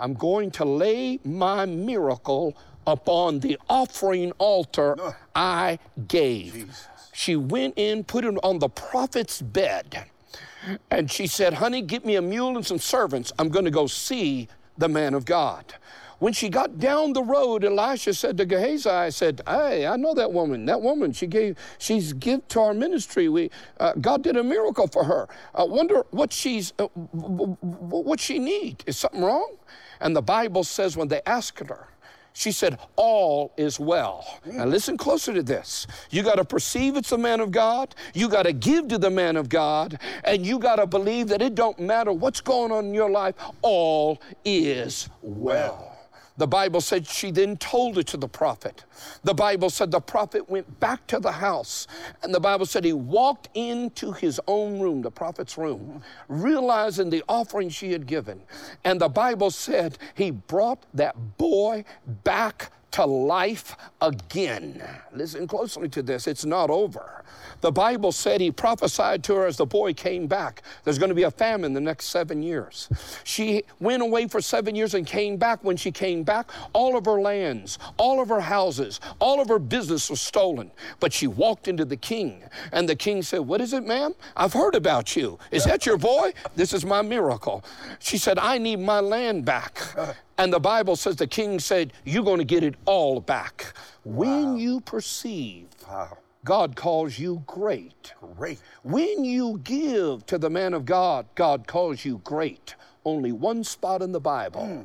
I'm 0.01 0.15
going 0.15 0.49
to 0.51 0.65
lay 0.65 1.19
my 1.23 1.65
miracle 1.65 2.57
upon 2.87 3.39
the 3.39 3.57
offering 3.69 4.31
altar 4.39 4.97
I 5.35 5.77
gave. 6.07 6.53
Jesus. 6.53 6.87
She 7.13 7.35
went 7.35 7.75
in, 7.77 8.03
put 8.03 8.25
it 8.25 8.35
on 8.43 8.57
the 8.57 8.69
prophet's 8.69 9.41
bed, 9.41 10.05
and 10.89 11.11
she 11.11 11.27
said, 11.27 11.53
Honey, 11.53 11.83
get 11.83 12.03
me 12.03 12.15
a 12.15 12.21
mule 12.21 12.55
and 12.57 12.65
some 12.65 12.79
servants. 12.79 13.31
I'm 13.37 13.49
going 13.49 13.65
to 13.65 13.71
go 13.71 13.85
see 13.85 14.47
the 14.77 14.89
man 14.89 15.13
of 15.13 15.25
God. 15.25 15.65
When 16.17 16.33
she 16.33 16.49
got 16.49 16.79
down 16.79 17.13
the 17.13 17.23
road, 17.23 17.63
Elisha 17.63 18.13
said 18.13 18.37
to 18.37 18.45
Gehazi, 18.45 18.89
I 18.89 19.09
said, 19.09 19.41
Hey, 19.47 19.87
I 19.87 19.95
know 19.97 20.13
that 20.13 20.31
woman. 20.31 20.65
That 20.65 20.81
woman, 20.81 21.13
she 21.13 21.27
gave, 21.27 21.57
she's 21.79 22.13
give 22.13 22.47
to 22.49 22.61
our 22.61 22.73
ministry. 22.75 23.27
We, 23.27 23.49
uh, 23.79 23.93
God 23.99 24.23
did 24.23 24.37
a 24.37 24.43
miracle 24.43 24.87
for 24.87 25.03
her. 25.03 25.27
I 25.55 25.63
wonder 25.63 26.05
what 26.11 26.31
she's, 26.31 26.73
uh, 26.79 26.85
what 26.85 28.19
she 28.19 28.37
need. 28.39 28.83
Is 28.85 28.97
something 28.97 29.21
wrong? 29.21 29.57
And 30.01 30.15
the 30.15 30.21
Bible 30.21 30.63
says 30.63 30.97
when 30.97 31.07
they 31.07 31.21
asked 31.25 31.59
her, 31.59 31.87
She 32.33 32.51
said, 32.51 32.79
All 32.95 33.53
is 33.57 33.79
well. 33.79 34.39
Now, 34.45 34.65
listen 34.65 34.97
closer 34.97 35.33
to 35.33 35.43
this. 35.43 35.87
You 36.09 36.23
got 36.23 36.35
to 36.35 36.45
perceive 36.45 36.97
it's 36.97 37.11
the 37.11 37.17
man 37.17 37.39
of 37.39 37.51
God. 37.51 37.95
You 38.13 38.27
got 38.27 38.43
to 38.43 38.53
give 38.53 38.87
to 38.89 38.97
the 38.97 39.09
man 39.09 39.37
of 39.37 39.47
God. 39.47 39.99
And 40.23 40.45
you 40.45 40.59
got 40.59 40.77
to 40.77 40.87
believe 40.87 41.27
that 41.29 41.41
it 41.41 41.55
don't 41.55 41.79
matter 41.79 42.11
what's 42.11 42.41
going 42.41 42.71
on 42.71 42.85
in 42.85 42.93
your 42.93 43.09
life, 43.09 43.35
all 43.61 44.21
is 44.43 45.09
well. 45.21 45.90
The 46.37 46.47
Bible 46.47 46.81
said 46.81 47.07
she 47.07 47.31
then 47.31 47.57
told 47.57 47.97
it 47.97 48.07
to 48.07 48.17
the 48.17 48.27
prophet. 48.27 48.85
The 49.23 49.33
Bible 49.33 49.69
said 49.69 49.91
the 49.91 49.99
prophet 49.99 50.49
went 50.49 50.79
back 50.79 51.05
to 51.07 51.19
the 51.19 51.33
house. 51.33 51.87
And 52.23 52.33
the 52.33 52.39
Bible 52.39 52.65
said 52.65 52.85
he 52.85 52.93
walked 52.93 53.49
into 53.53 54.11
his 54.11 54.39
own 54.47 54.79
room, 54.79 55.01
the 55.01 55.11
prophet's 55.11 55.57
room, 55.57 56.01
realizing 56.27 57.09
the 57.09 57.23
offering 57.29 57.69
she 57.69 57.91
had 57.91 58.07
given. 58.07 58.41
And 58.83 58.99
the 59.01 59.09
Bible 59.09 59.51
said 59.51 59.97
he 60.15 60.31
brought 60.31 60.83
that 60.93 61.37
boy 61.37 61.83
back 62.23 62.71
to 62.91 63.05
life 63.05 63.75
again. 64.01 64.83
Listen 65.13 65.47
closely 65.47 65.89
to 65.89 66.01
this, 66.01 66.27
it's 66.27 66.45
not 66.45 66.69
over. 66.69 67.23
The 67.61 67.71
Bible 67.71 68.11
said 68.11 68.41
he 68.41 68.51
prophesied 68.51 69.23
to 69.25 69.35
her 69.35 69.45
as 69.45 69.57
the 69.57 69.65
boy 69.65 69.93
came 69.93 70.25
back. 70.25 70.63
There's 70.83 70.97
going 70.97 71.09
to 71.09 71.15
be 71.15 71.23
a 71.23 71.31
famine 71.31 71.73
the 71.73 71.81
next 71.81 72.07
seven 72.07 72.41
years. 72.41 72.89
She 73.23 73.63
went 73.79 74.01
away 74.01 74.27
for 74.27 74.41
seven 74.41 74.75
years 74.75 74.95
and 74.95 75.05
came 75.05 75.37
back. 75.37 75.63
When 75.63 75.77
she 75.77 75.91
came 75.91 76.23
back, 76.23 76.49
all 76.73 76.97
of 76.97 77.05
her 77.05 77.21
lands, 77.21 77.77
all 77.97 78.19
of 78.19 78.29
her 78.29 78.41
houses, 78.41 78.99
all 79.19 79.39
of 79.39 79.47
her 79.47 79.59
business 79.59 80.09
was 80.09 80.21
stolen. 80.21 80.71
But 80.99 81.13
she 81.13 81.27
walked 81.27 81.67
into 81.67 81.85
the 81.85 81.97
king, 81.97 82.43
and 82.71 82.89
the 82.89 82.95
king 82.95 83.21
said, 83.21 83.41
What 83.41 83.61
is 83.61 83.73
it, 83.73 83.85
ma'am? 83.85 84.13
I've 84.35 84.53
heard 84.53 84.73
about 84.73 85.15
you. 85.15 85.37
Is 85.51 85.63
that 85.65 85.85
your 85.85 85.97
boy? 85.97 86.33
This 86.55 86.73
is 86.73 86.83
my 86.83 87.03
miracle. 87.03 87.63
She 87.99 88.17
said, 88.17 88.39
I 88.39 88.57
need 88.57 88.79
my 88.79 88.99
land 88.99 89.45
back. 89.45 89.79
And 90.41 90.51
the 90.51 90.59
Bible 90.59 90.95
says 90.95 91.17
the 91.17 91.27
king 91.27 91.59
said, 91.59 91.93
You're 92.03 92.23
going 92.23 92.39
to 92.39 92.43
get 92.43 92.63
it 92.63 92.73
all 92.85 93.21
back. 93.21 93.73
When 94.03 94.57
you 94.57 94.81
perceive 94.81 95.67
Wow. 95.87 96.17
God 96.43 96.75
calls 96.75 97.19
you 97.19 97.43
great. 97.45 98.13
Great. 98.35 98.59
When 98.81 99.23
you 99.23 99.59
give 99.63 100.25
to 100.25 100.39
the 100.39 100.49
man 100.49 100.73
of 100.73 100.83
God, 100.83 101.27
God 101.35 101.67
calls 101.67 102.03
you 102.03 102.21
great. 102.23 102.73
Only 103.05 103.31
one 103.31 103.63
spot 103.63 104.01
in 104.01 104.11
the 104.11 104.19
Bible 104.19 104.65
hmm. 104.65 104.81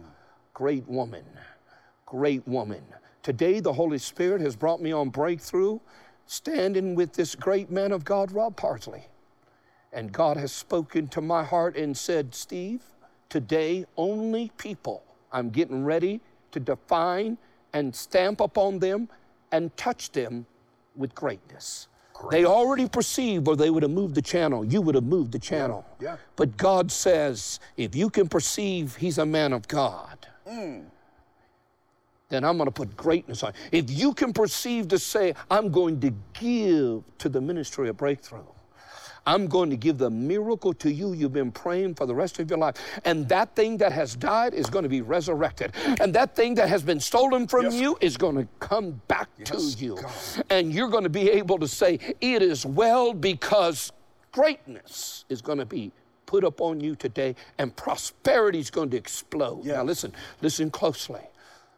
great 0.52 0.86
woman. 0.86 1.25
Great 2.04 2.46
woman. 2.46 2.84
Today, 3.22 3.60
the 3.60 3.72
Holy 3.72 3.96
Spirit 3.96 4.42
has 4.42 4.56
brought 4.56 4.82
me 4.82 4.92
on 4.92 5.08
breakthrough, 5.08 5.78
standing 6.26 6.94
with 6.94 7.14
this 7.14 7.34
great 7.34 7.70
man 7.70 7.92
of 7.92 8.04
God, 8.04 8.30
Rod 8.30 8.58
Parsley. 8.58 9.06
And 9.90 10.12
God 10.12 10.36
has 10.36 10.52
spoken 10.52 11.08
to 11.08 11.22
my 11.22 11.44
heart 11.44 11.78
and 11.78 11.96
said, 11.96 12.34
Steve, 12.34 12.82
today 13.30 13.86
only 13.96 14.52
people 14.58 15.05
I'm 15.37 15.50
getting 15.50 15.85
ready 15.85 16.23
to 16.52 16.61
define 16.61 17.37
and 17.75 17.95
stamp 17.95 18.40
upon 18.40 18.78
them 18.78 19.11
and 19.52 19.76
touch 19.76 20.11
them 20.12 20.47
with 20.97 21.14
greatness. 21.14 21.88
They 22.31 22.47
already 22.47 22.88
perceive, 22.88 23.47
or 23.47 23.55
they 23.55 23.69
would 23.69 23.83
have 23.83 23.93
moved 23.93 24.14
the 24.14 24.23
channel. 24.23 24.64
You 24.64 24.81
would 24.81 24.95
have 24.95 25.05
moved 25.05 25.33
the 25.33 25.38
channel. 25.38 25.85
yeah. 26.00 26.16
But 26.37 26.57
God 26.57 26.90
says, 26.90 27.61
if 27.76 27.95
you 27.95 28.09
can 28.09 28.31
perceive 28.31 28.97
He's 28.97 29.19
a 29.19 29.26
man 29.26 29.52
of 29.52 29.69
God, 29.69 30.26
mm. 30.49 30.87
then 32.31 32.43
I'm 32.43 32.57
going 32.57 32.69
to 32.69 32.73
put 32.73 32.97
greatness 32.97 33.43
on. 33.43 33.52
If 33.71 33.90
you 33.90 34.14
can 34.14 34.33
perceive 34.33 34.88
to 34.88 34.99
say, 34.99 35.35
I'm 35.50 35.71
going 35.71 36.00
to 36.00 36.14
give 36.33 37.05
to 37.19 37.28
the 37.28 37.43
ministry 37.43 37.90
of 37.90 37.99
breakthrough. 37.99 38.40
I'm 39.26 39.49
going 39.49 39.71
to 39.71 39.76
give 39.76 39.99
the 39.99 40.09
miracle 40.11 40.73
to 40.75 40.90
you 40.90 41.12
you've 41.12 41.33
been 41.33 41.50
praying 41.50 41.97
for 41.97 42.06
the 42.06 42.14
rest 42.14 42.38
of 42.38 42.49
your 42.49 42.59
life. 42.59 42.76
And 43.04 43.28
that 43.28 43.56
thing 43.56 43.76
that 43.78 43.90
has 43.92 44.14
died 44.14 44.54
is 44.54 44.66
going 44.71 44.85
to 44.85 44.88
be 44.88 45.02
resurrected. 45.02 45.73
And 46.00 46.14
that 46.14 46.37
thing 46.37 46.54
that 46.54 46.68
has 46.68 46.83
been 46.83 47.00
stolen 47.00 47.49
from 47.49 47.64
Yes. 47.64 47.75
you 47.75 47.99
is 48.00 48.16
going 48.16 48.37
to 48.37 48.47
come 48.61 49.00
back 49.09 49.28
Yes, 49.38 49.49
to 49.75 49.85
you. 49.85 49.97
God. 49.97 50.12
And 50.50 50.73
you're 50.73 50.88
going 50.88 51.02
to 51.04 51.11
be 51.11 51.28
able 51.30 51.59
to 51.59 51.66
say, 51.68 51.99
It 52.21 52.40
is 52.42 52.64
well 52.64 53.12
because 53.12 53.92
greatness 54.33 55.25
is 55.28 55.42
going 55.42 55.59
to 55.59 55.66
be 55.66 55.90
put 56.26 56.45
upon 56.45 56.80
you 56.80 56.95
today 56.97 57.35
and 57.59 57.75
prosperity 57.75 58.59
is 58.61 58.71
going 58.71 58.90
to 58.90 58.97
explode. 58.97 59.64
Now, 59.64 59.83
listen, 59.83 60.12
listen 60.40 60.71
closely. 60.71 61.21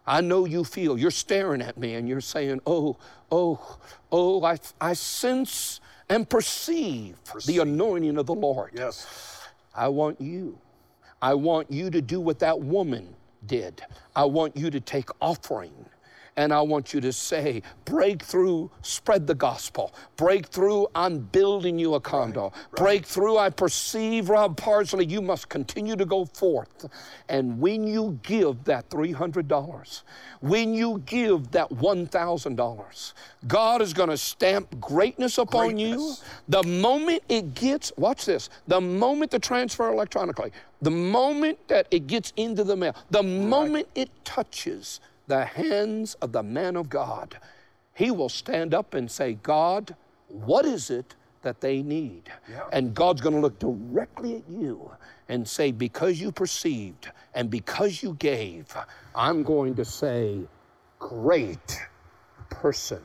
I 0.07 0.23
know 0.23 0.47
you 0.47 0.65
feel, 0.65 0.99
you're 0.99 1.11
staring 1.11 1.61
at 1.61 1.77
me 1.79 1.95
and 1.95 2.09
you're 2.09 2.21
saying, 2.23 2.61
Oh, 2.67 2.97
oh, 3.31 3.79
oh, 4.11 4.43
I, 4.45 4.59
I 4.81 4.93
sense 4.95 5.81
and 6.09 6.29
perceive, 6.29 7.17
the 7.47 7.59
anointing 7.59 8.17
of 8.17 8.27
the 8.27 8.35
Lord. 8.35 8.73
Yes. 8.75 9.07
I 9.75 9.89
want 9.89 10.21
you. 10.21 10.59
I 11.21 11.35
want 11.35 11.71
you 11.71 11.91
to 11.91 12.01
do 12.01 12.21
what 12.21 12.39
that 12.41 12.59
woman 12.61 13.15
did. 13.47 13.83
I 14.15 14.25
want 14.25 14.57
you 14.57 14.71
to 14.71 14.81
take 14.81 15.09
offering. 15.21 15.73
And 16.39 16.53
I 16.53 16.61
want 16.61 16.95
you 16.95 17.01
to 17.01 17.13
say, 17.13 17.63
breakthrough, 17.85 18.69
spread 18.83 19.27
the 19.27 19.35
gospel. 19.35 19.93
Breakthrough, 20.17 20.85
I'm 20.95 21.19
building 21.19 21.81
you 21.81 21.95
a 21.95 22.01
condo. 22.01 22.53
Breakthrough, 22.77 23.37
I 23.39 23.51
perceive, 23.51 24.29
Rod 24.31 24.57
Parsley, 24.57 25.05
you 25.05 25.21
must 25.21 25.49
continue 25.49 25.97
to 25.97 26.05
go 26.05 26.27
forth. 26.27 26.87
And 27.29 27.61
when 27.61 27.89
you 27.89 28.21
give 28.23 28.63
that 28.65 28.89
$300, 28.89 30.03
when 30.41 30.75
you 30.75 31.03
give 31.07 31.51
that 31.51 31.71
$1,000, 31.71 33.13
God 33.49 33.83
is 33.83 33.93
going 33.93 34.11
to 34.11 34.17
stamp 34.17 34.81
greatness 34.81 35.39
upon 35.39 35.77
you. 35.77 36.15
The 36.49 36.63
moment 36.63 37.25
it 37.29 37.55
gets, 37.55 37.91
watch 37.97 38.27
this, 38.27 38.49
the 38.69 38.81
moment 38.81 39.33
the 39.33 39.41
transfer 39.41 39.91
electronically, 39.91 40.53
the 40.83 40.93
moment 40.93 41.59
that 41.67 41.89
it 41.91 42.07
gets 42.07 42.33
into 42.37 42.63
the 42.63 42.77
mail, 42.77 42.95
the 43.11 43.25
moment 43.25 43.89
it 43.97 44.09
touches 44.25 45.01
the 45.29 45.45
hands 45.45 46.15
of 46.15 46.33
the 46.33 46.43
man 46.43 46.77
of 46.77 46.89
God, 46.89 47.39
he 47.95 48.11
will 48.11 48.29
stand 48.29 48.75
up 48.75 48.95
and 48.95 49.11
say, 49.11 49.35
God, 49.35 49.95
what 50.29 50.65
is 50.65 50.91
it 50.91 51.15
that 51.43 51.61
they 51.61 51.83
need? 51.83 52.31
Yeah. 52.51 52.65
And 52.73 52.95
God's 52.95 53.21
going 53.21 53.35
to 53.35 53.41
look 53.41 53.59
directly 53.59 54.37
at 54.37 54.49
you 54.51 54.91
and 55.29 55.47
say, 55.47 55.71
because 55.71 56.21
you 56.21 56.33
perceived 56.33 57.11
and 57.35 57.51
because 57.51 58.03
you 58.03 58.15
gave, 58.15 58.75
I'm 59.15 59.43
going 59.43 59.75
to 59.77 59.85
say, 59.85 60.41
great 60.99 61.79
person 62.51 63.03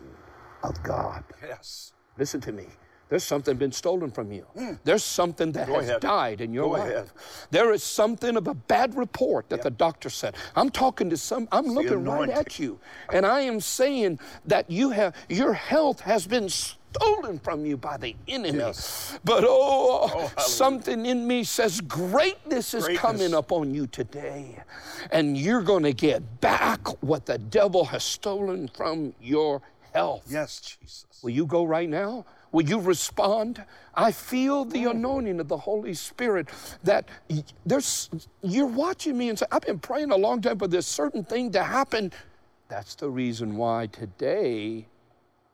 of 0.64 0.82
God. 0.84 1.24
Yes. 1.46 1.94
Listen 2.18 2.42
to 2.42 2.52
me. 2.52 2.68
There's 3.14 3.24
something 3.24 3.58
been 3.58 3.72
stolen 3.72 4.10
from 4.10 4.32
you. 4.32 4.42
Hmm. 4.58 4.72
There's 4.84 5.04
something 5.04 5.52
that 5.52 5.68
Go 5.68 5.76
has 5.76 5.88
ahead. 5.88 6.02
died 6.02 6.42
in 6.42 6.52
your 6.52 6.64
Go 6.64 6.70
life. 6.72 6.90
ahead. 6.90 7.12
There 7.52 7.72
is 7.72 7.84
something 7.84 8.36
of 8.36 8.48
a 8.48 8.56
bad 8.56 8.98
report 8.98 9.50
that 9.50 9.62
the 9.62 9.70
doctor 9.70 10.10
said. 10.10 10.36
I'm 10.56 10.72
talking 10.72 11.12
to 11.12 11.18
some, 11.18 11.48
I'm 11.52 11.68
looking 11.68 12.04
right 12.06 12.32
at 12.32 12.58
you. 12.58 12.80
And 13.12 13.24
I 13.24 13.42
am 13.42 13.60
saying 13.60 14.18
that 14.48 14.72
you 14.72 14.90
have 14.90 15.14
your 15.30 15.54
health 15.54 16.00
has 16.00 16.26
been 16.26 16.50
stolen 16.50 17.38
from 17.38 17.68
you 17.68 17.78
by 17.78 17.98
the 17.98 18.16
enemy. 18.28 18.58
Yes. 18.58 19.20
But 19.24 19.44
oh, 19.44 19.50
oh 19.50 20.08
hallelujah. 20.08 20.40
something 20.40 21.06
in 21.06 21.28
me 21.28 21.44
says 21.44 21.82
greatness 21.82 22.74
is 22.74 22.86
Greatness. 22.86 23.00
coming 23.00 23.34
upon 23.36 23.76
you 23.76 23.86
today. 23.86 24.58
And 25.12 25.38
you're 25.38 25.62
going 25.62 25.84
to 25.84 25.94
get 25.94 26.42
back 26.42 26.80
what 27.04 27.28
the 27.28 27.38
devil 27.38 27.86
has 27.86 28.04
stolen 28.04 28.70
from 28.70 29.14
your 29.22 29.62
health. 29.94 30.24
Yes, 30.28 30.60
Jesus. 30.82 31.06
Will 31.22 31.30
you 31.30 31.46
go 31.46 31.64
right 31.64 31.88
now? 31.88 32.26
Will 32.54 32.64
you 32.64 32.80
respond? 32.80 33.66
I 33.96 34.12
feel 34.12 34.64
the 34.64 34.84
mm. 34.84 34.92
anointing 34.92 35.40
of 35.42 35.50
the 35.50 35.58
Holy 35.58 35.96
Spirit 35.96 36.48
that 36.84 37.10
there's 37.66 38.10
you're 38.42 38.68
watching 38.68 39.18
me 39.18 39.30
and 39.30 39.38
say, 39.38 39.48
I've 39.52 39.64
been 39.64 39.80
praying 39.80 40.12
a 40.12 40.16
long 40.16 40.40
time 40.40 40.60
for 40.60 40.68
this 40.68 40.88
certain 40.88 41.26
thing 41.26 41.52
to 41.52 41.64
happen. 41.64 42.14
That's 42.70 42.96
the 42.96 43.10
reason 43.10 43.58
why 43.58 43.88
today 43.88 44.88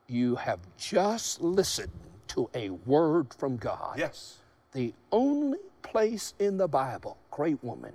you 0.08 0.36
have 0.36 0.60
just 0.78 1.42
listened 1.42 1.92
to 2.28 2.50
a 2.54 2.70
word 2.70 3.34
from 3.34 3.58
God. 3.58 3.98
Yes. 3.98 4.38
The 4.74 4.94
only 5.12 5.60
place 5.82 6.34
in 6.38 6.58
the 6.58 6.68
Bible, 6.68 7.18
great 7.32 7.64
woman, 7.64 7.94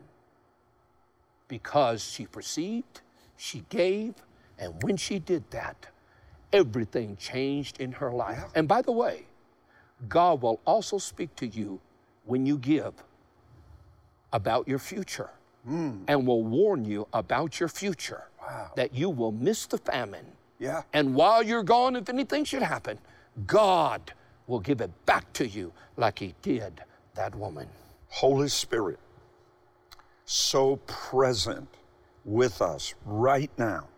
because 1.46 2.02
she 2.02 2.26
perceived, 2.26 3.02
she 3.36 3.64
gave, 3.68 4.14
and 4.58 4.82
when 4.82 4.96
she 4.96 5.18
did 5.18 5.50
that, 5.50 5.86
everything 6.54 7.16
changed 7.16 7.80
in 7.80 7.92
her 7.92 8.10
life. 8.10 8.44
And 8.54 8.66
by 8.66 8.80
the 8.80 8.92
way, 8.92 9.26
God 10.08 10.40
will 10.40 10.60
also 10.64 10.98
speak 10.98 11.34
to 11.36 11.46
you 11.46 11.80
when 12.24 12.46
you 12.46 12.56
give 12.56 12.94
about 14.32 14.66
your 14.66 14.78
future 14.78 15.30
hmm. 15.66 16.04
and 16.08 16.26
will 16.26 16.44
warn 16.44 16.84
you 16.84 17.06
about 17.12 17.60
your 17.60 17.68
future 17.68 18.24
Wow. 18.40 18.70
that 18.76 18.94
you 18.94 19.08
will 19.08 19.32
miss 19.32 19.66
the 19.66 19.78
famine. 19.78 20.26
Yeah. 20.58 20.82
And 20.92 21.14
while 21.14 21.42
you're 21.42 21.62
gone, 21.62 21.96
if 21.96 22.08
anything 22.08 22.44
should 22.44 22.62
happen, 22.62 22.98
God 23.46 24.12
will 24.46 24.60
give 24.60 24.80
it 24.82 24.90
back 25.06 25.32
to 25.34 25.46
you 25.46 25.72
like 25.96 26.18
He 26.18 26.34
did 26.42 26.82
that 27.14 27.34
woman. 27.34 27.68
Holy 28.08 28.48
Spirit, 28.48 28.98
so 30.26 30.76
present 30.86 31.68
with 32.24 32.60
us 32.60 32.94
right 33.04 33.50
now, 33.56 33.88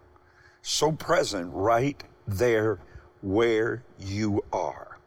so 0.62 0.92
present 0.92 1.50
right 1.52 2.02
there 2.26 2.78
where 3.22 3.82
you 3.98 4.44
are. 4.52 4.98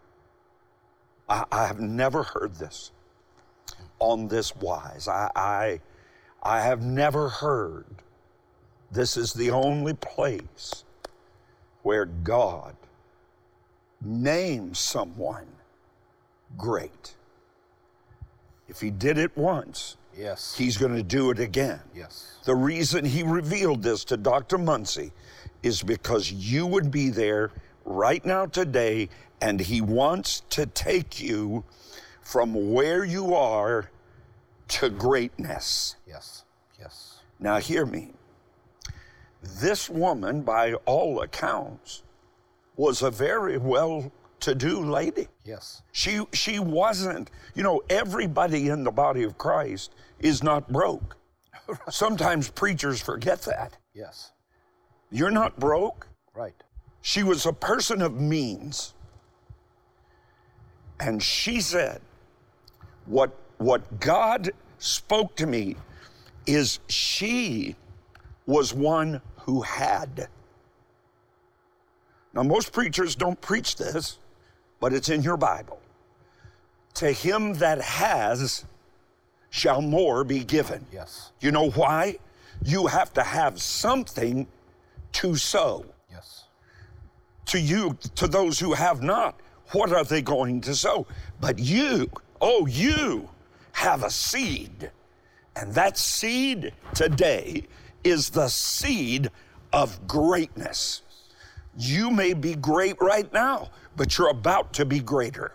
I, 1.30 1.46
I 1.52 1.68
have 1.68 1.80
never 1.80 2.24
heard 2.24 2.56
this 2.56 2.92
on 4.00 4.28
this 4.28 4.56
wise. 4.56 5.08
I, 5.08 5.30
I, 5.36 5.82
I 6.44 6.62
have 6.62 6.82
never 6.82 7.30
heard 7.30 7.86
This 8.92 9.18
is 9.18 9.34
the 9.34 9.52
only 9.52 9.94
place 9.94 10.84
where 11.84 12.06
God 12.06 12.76
names 14.02 14.80
someone 14.80 15.48
great. 16.58 17.16
If 18.68 18.82
he 18.82 18.90
did 18.90 19.18
it 19.18 19.36
once, 19.38 19.98
Yes. 20.20 20.56
he's 20.58 20.78
going 20.78 20.96
to 20.96 21.04
do 21.04 21.32
it 21.32 21.40
again. 21.40 21.80
yes. 21.96 22.26
The 22.46 22.56
reason 22.56 23.06
he 23.06 23.24
revealed 23.24 23.84
this 23.84 24.04
to 24.06 24.18
Dr. 24.18 24.58
Munsey 24.58 25.12
is 25.64 25.84
because 25.84 26.32
you 26.32 26.66
would 26.66 26.90
be 26.92 27.10
there 27.10 27.52
right 27.86 28.26
now 28.26 28.46
today, 28.46 29.10
and 29.42 29.60
he 29.60 29.82
wants 29.82 30.42
to 30.52 30.66
take 30.66 31.22
you 31.22 31.64
from 32.22 32.72
where 32.72 33.04
you 33.04 33.34
are 33.36 33.90
to 34.70 34.90
greatness. 34.90 35.96
Yes. 36.08 36.44
Yes. 36.80 37.20
Now, 37.40 37.58
hear 37.58 37.86
me. 37.86 38.14
This 39.42 39.90
woman, 39.90 40.42
by 40.42 40.74
all 40.86 41.22
accounts, 41.22 42.04
was 42.76 43.02
a 43.02 43.12
very 43.12 43.58
well 43.58 44.12
to 44.42 44.56
do 44.56 44.80
lady. 44.84 45.28
Yes. 45.44 45.82
She, 45.92 46.26
she 46.34 46.60
wasn't, 46.60 47.32
you 47.56 47.64
know, 47.64 47.82
everybody 47.90 48.70
in 48.70 48.84
the 48.84 48.92
body 48.92 49.24
of 49.24 49.38
Christ 49.38 49.94
is 50.20 50.44
not 50.44 50.72
broke. 50.72 51.18
Sometimes 51.90 52.50
preachers 52.50 53.02
forget 53.02 53.42
that. 53.44 53.78
Yes. 53.94 54.32
You're 55.12 55.32
not 55.32 55.60
broke. 55.60 56.08
Right. 56.34 56.56
She 57.02 57.24
was 57.24 57.46
a 57.46 57.54
person 57.54 58.02
of 58.02 58.20
means. 58.20 58.94
And 61.00 61.24
she 61.24 61.62
said, 61.62 62.02
what, 63.06 63.36
what 63.58 64.00
God 64.00 64.52
spoke 64.78 65.36
to 65.38 65.48
me 65.48 65.76
is 66.46 66.80
she 66.88 67.76
was 68.46 68.74
one 68.74 69.22
who 69.42 69.62
had. 69.62 70.28
Now, 72.34 72.44
most 72.44 72.72
preachers 72.72 73.16
don't 73.16 73.40
preach 73.42 73.76
this, 73.76 74.20
but 74.80 74.94
it's 74.94 75.10
in 75.10 75.22
your 75.22 75.38
Bible. 75.38 75.80
To 76.96 77.12
him 77.12 77.54
that 77.56 77.82
has 77.82 78.66
shall 79.50 79.82
more 79.82 80.24
be 80.24 80.44
given. 80.44 80.86
Yes. 80.92 81.32
You 81.40 81.52
know 81.52 81.70
why? 81.72 82.18
You 82.64 82.88
have 82.88 83.14
to 83.14 83.24
have 83.24 83.62
something 83.62 84.48
to 85.14 85.36
sow. 85.36 85.86
Yes. 86.12 86.46
To 87.48 87.60
you, 87.60 87.98
to 88.16 88.28
those 88.28 88.60
who 88.60 88.74
have 88.74 89.02
not, 89.02 89.40
what 89.72 89.92
are 89.92 90.04
they 90.04 90.22
going 90.22 90.62
to 90.62 90.76
sow? 90.76 91.08
But 91.40 91.60
you, 91.60 92.10
oh, 92.42 92.66
you 92.68 93.30
have 93.74 94.04
a 94.04 94.10
seed. 94.10 94.92
And 95.56 95.74
that 95.74 95.98
seed 95.98 96.74
today 96.94 97.68
is 98.04 98.30
the 98.30 98.48
seed 98.48 99.30
of 99.74 100.08
greatness. 100.08 101.02
You 101.78 102.12
may 102.12 102.34
be 102.34 102.56
great 102.56 102.98
right 103.00 103.32
now, 103.32 103.70
but 103.96 104.18
you're 104.18 104.30
about 104.30 104.74
to 104.74 104.86
be 104.86 105.00
greater. 105.00 105.54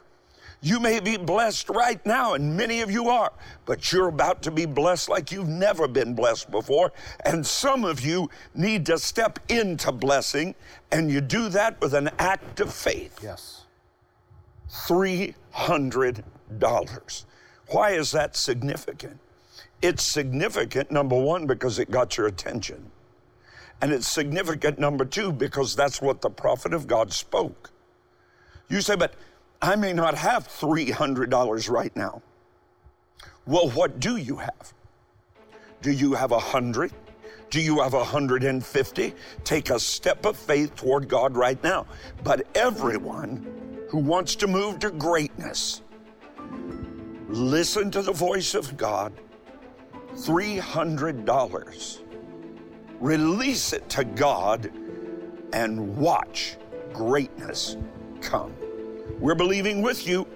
You 0.64 0.80
may 0.80 0.98
be 0.98 1.16
blessed 1.18 1.68
right 1.68 2.04
now, 2.06 2.32
and 2.32 2.56
many 2.56 2.80
of 2.80 2.90
you 2.90 3.10
are, 3.10 3.30
but 3.66 3.92
you're 3.92 4.08
about 4.08 4.40
to 4.44 4.50
be 4.50 4.64
blessed 4.64 5.10
like 5.10 5.30
you've 5.30 5.46
never 5.46 5.86
been 5.86 6.14
blessed 6.14 6.50
before. 6.50 6.90
And 7.26 7.46
some 7.46 7.84
of 7.84 8.00
you 8.00 8.30
need 8.54 8.86
to 8.86 8.98
step 8.98 9.38
into 9.50 9.92
blessing, 9.92 10.54
and 10.90 11.10
you 11.10 11.20
do 11.20 11.50
that 11.50 11.78
with 11.82 11.92
an 11.92 12.08
act 12.18 12.60
of 12.60 12.72
faith. 12.72 13.18
Yes. 13.22 13.64
$300. 14.70 17.24
Why 17.68 17.90
is 17.90 18.10
that 18.12 18.34
significant? 18.34 19.20
It's 19.82 20.02
significant, 20.02 20.90
number 20.90 21.20
one, 21.20 21.46
because 21.46 21.78
it 21.78 21.90
got 21.90 22.16
your 22.16 22.26
attention. 22.26 22.90
And 23.84 23.92
it's 23.92 24.08
significant, 24.08 24.78
number 24.78 25.04
two, 25.04 25.30
because 25.30 25.76
that's 25.76 26.00
what 26.00 26.22
the 26.22 26.30
prophet 26.30 26.72
of 26.72 26.86
God 26.86 27.12
spoke. 27.12 27.70
You 28.70 28.80
say, 28.80 28.96
but 28.96 29.12
I 29.60 29.76
may 29.76 29.92
not 29.92 30.14
have 30.14 30.48
$300 30.48 31.68
right 31.68 31.94
now. 31.94 32.22
Well, 33.46 33.68
what 33.68 34.00
do 34.00 34.16
you 34.16 34.36
have? 34.36 34.72
Do 35.82 35.92
you 35.92 36.14
have 36.14 36.32
a 36.32 36.38
hundred? 36.38 36.92
Do 37.50 37.60
you 37.60 37.82
have 37.82 37.92
a 37.92 37.98
150? 37.98 39.14
Take 39.44 39.68
a 39.68 39.78
step 39.78 40.24
of 40.24 40.38
faith 40.38 40.74
toward 40.76 41.06
God 41.06 41.36
right 41.36 41.62
now. 41.62 41.84
But 42.22 42.46
everyone 42.54 43.46
who 43.90 43.98
wants 43.98 44.34
to 44.36 44.46
move 44.46 44.78
to 44.78 44.92
greatness, 44.92 45.82
listen 47.28 47.90
to 47.90 48.00
the 48.00 48.12
voice 48.12 48.54
of 48.54 48.78
God. 48.78 49.12
$300. 50.14 52.03
Release 53.00 53.72
it 53.72 53.88
to 53.90 54.04
God 54.04 54.70
and 55.52 55.96
watch 55.96 56.56
greatness 56.92 57.76
come. 58.20 58.54
We're 59.18 59.34
believing 59.34 59.82
with 59.82 60.06
you, 60.06 60.26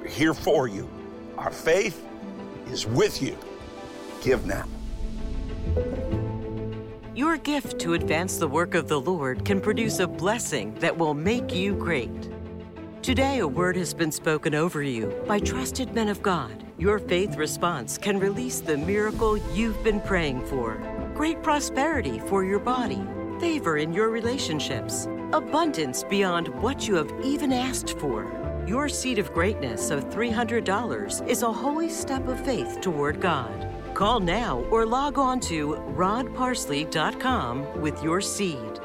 we're 0.00 0.08
here 0.08 0.34
for 0.34 0.68
you. 0.68 0.88
Our 1.36 1.50
faith 1.50 2.04
is 2.68 2.86
with 2.86 3.22
you. 3.22 3.36
Give 4.22 4.44
now. 4.46 4.64
Your 7.14 7.36
gift 7.38 7.78
to 7.80 7.94
advance 7.94 8.36
the 8.36 8.48
work 8.48 8.74
of 8.74 8.88
the 8.88 9.00
Lord 9.00 9.44
can 9.44 9.60
produce 9.60 10.00
a 10.00 10.06
blessing 10.06 10.74
that 10.76 10.96
will 10.96 11.14
make 11.14 11.54
you 11.54 11.74
great. 11.74 12.30
Today, 13.02 13.38
a 13.38 13.46
word 13.48 13.76
has 13.76 13.94
been 13.94 14.12
spoken 14.12 14.54
over 14.54 14.82
you 14.82 15.06
by 15.26 15.38
trusted 15.38 15.94
men 15.94 16.08
of 16.08 16.22
God. 16.22 16.64
Your 16.76 16.98
faith 16.98 17.36
response 17.36 17.96
can 17.96 18.18
release 18.18 18.60
the 18.60 18.76
miracle 18.76 19.38
you've 19.54 19.82
been 19.82 20.00
praying 20.00 20.44
for. 20.46 20.76
Great 21.16 21.42
prosperity 21.42 22.18
for 22.18 22.44
your 22.44 22.58
body, 22.58 23.02
favor 23.40 23.78
in 23.78 23.90
your 23.90 24.10
relationships, 24.10 25.08
abundance 25.32 26.04
beyond 26.04 26.48
what 26.48 26.86
you 26.86 26.94
have 26.94 27.10
even 27.24 27.54
asked 27.54 27.98
for. 27.98 28.30
Your 28.66 28.86
seed 28.90 29.18
of 29.18 29.32
greatness 29.32 29.88
of 29.88 30.10
$300 30.10 31.26
is 31.26 31.42
a 31.42 31.50
holy 31.50 31.88
step 31.88 32.28
of 32.28 32.38
faith 32.44 32.82
toward 32.82 33.18
God. 33.22 33.66
Call 33.94 34.20
now 34.20 34.58
or 34.70 34.84
log 34.84 35.16
on 35.16 35.40
to 35.40 35.76
rodparsley.com 35.96 37.80
with 37.80 38.02
your 38.02 38.20
seed. 38.20 38.78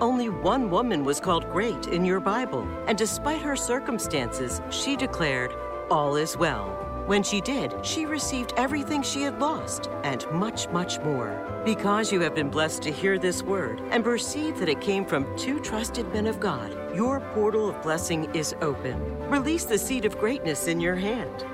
Only 0.00 0.28
one 0.28 0.70
woman 0.70 1.02
was 1.02 1.18
called 1.18 1.50
great 1.50 1.88
in 1.88 2.04
your 2.04 2.20
Bible, 2.20 2.68
and 2.86 2.96
despite 2.96 3.42
her 3.42 3.56
circumstances, 3.56 4.62
she 4.70 4.94
declared, 4.94 5.52
All 5.90 6.14
is 6.14 6.36
well. 6.36 6.83
When 7.06 7.22
she 7.22 7.42
did, 7.42 7.84
she 7.84 8.06
received 8.06 8.54
everything 8.56 9.02
she 9.02 9.20
had 9.20 9.38
lost 9.38 9.90
and 10.04 10.26
much, 10.32 10.68
much 10.70 10.98
more. 11.00 11.62
Because 11.62 12.10
you 12.10 12.18
have 12.20 12.34
been 12.34 12.48
blessed 12.48 12.80
to 12.82 12.90
hear 12.90 13.18
this 13.18 13.42
word 13.42 13.82
and 13.90 14.02
perceive 14.02 14.58
that 14.58 14.70
it 14.70 14.80
came 14.80 15.04
from 15.04 15.36
two 15.36 15.60
trusted 15.60 16.10
men 16.14 16.26
of 16.26 16.40
God, 16.40 16.74
your 16.96 17.20
portal 17.34 17.68
of 17.68 17.82
blessing 17.82 18.34
is 18.34 18.54
open. 18.62 19.18
Release 19.28 19.64
the 19.64 19.76
seed 19.76 20.06
of 20.06 20.18
greatness 20.18 20.66
in 20.66 20.80
your 20.80 20.96
hand. 20.96 21.44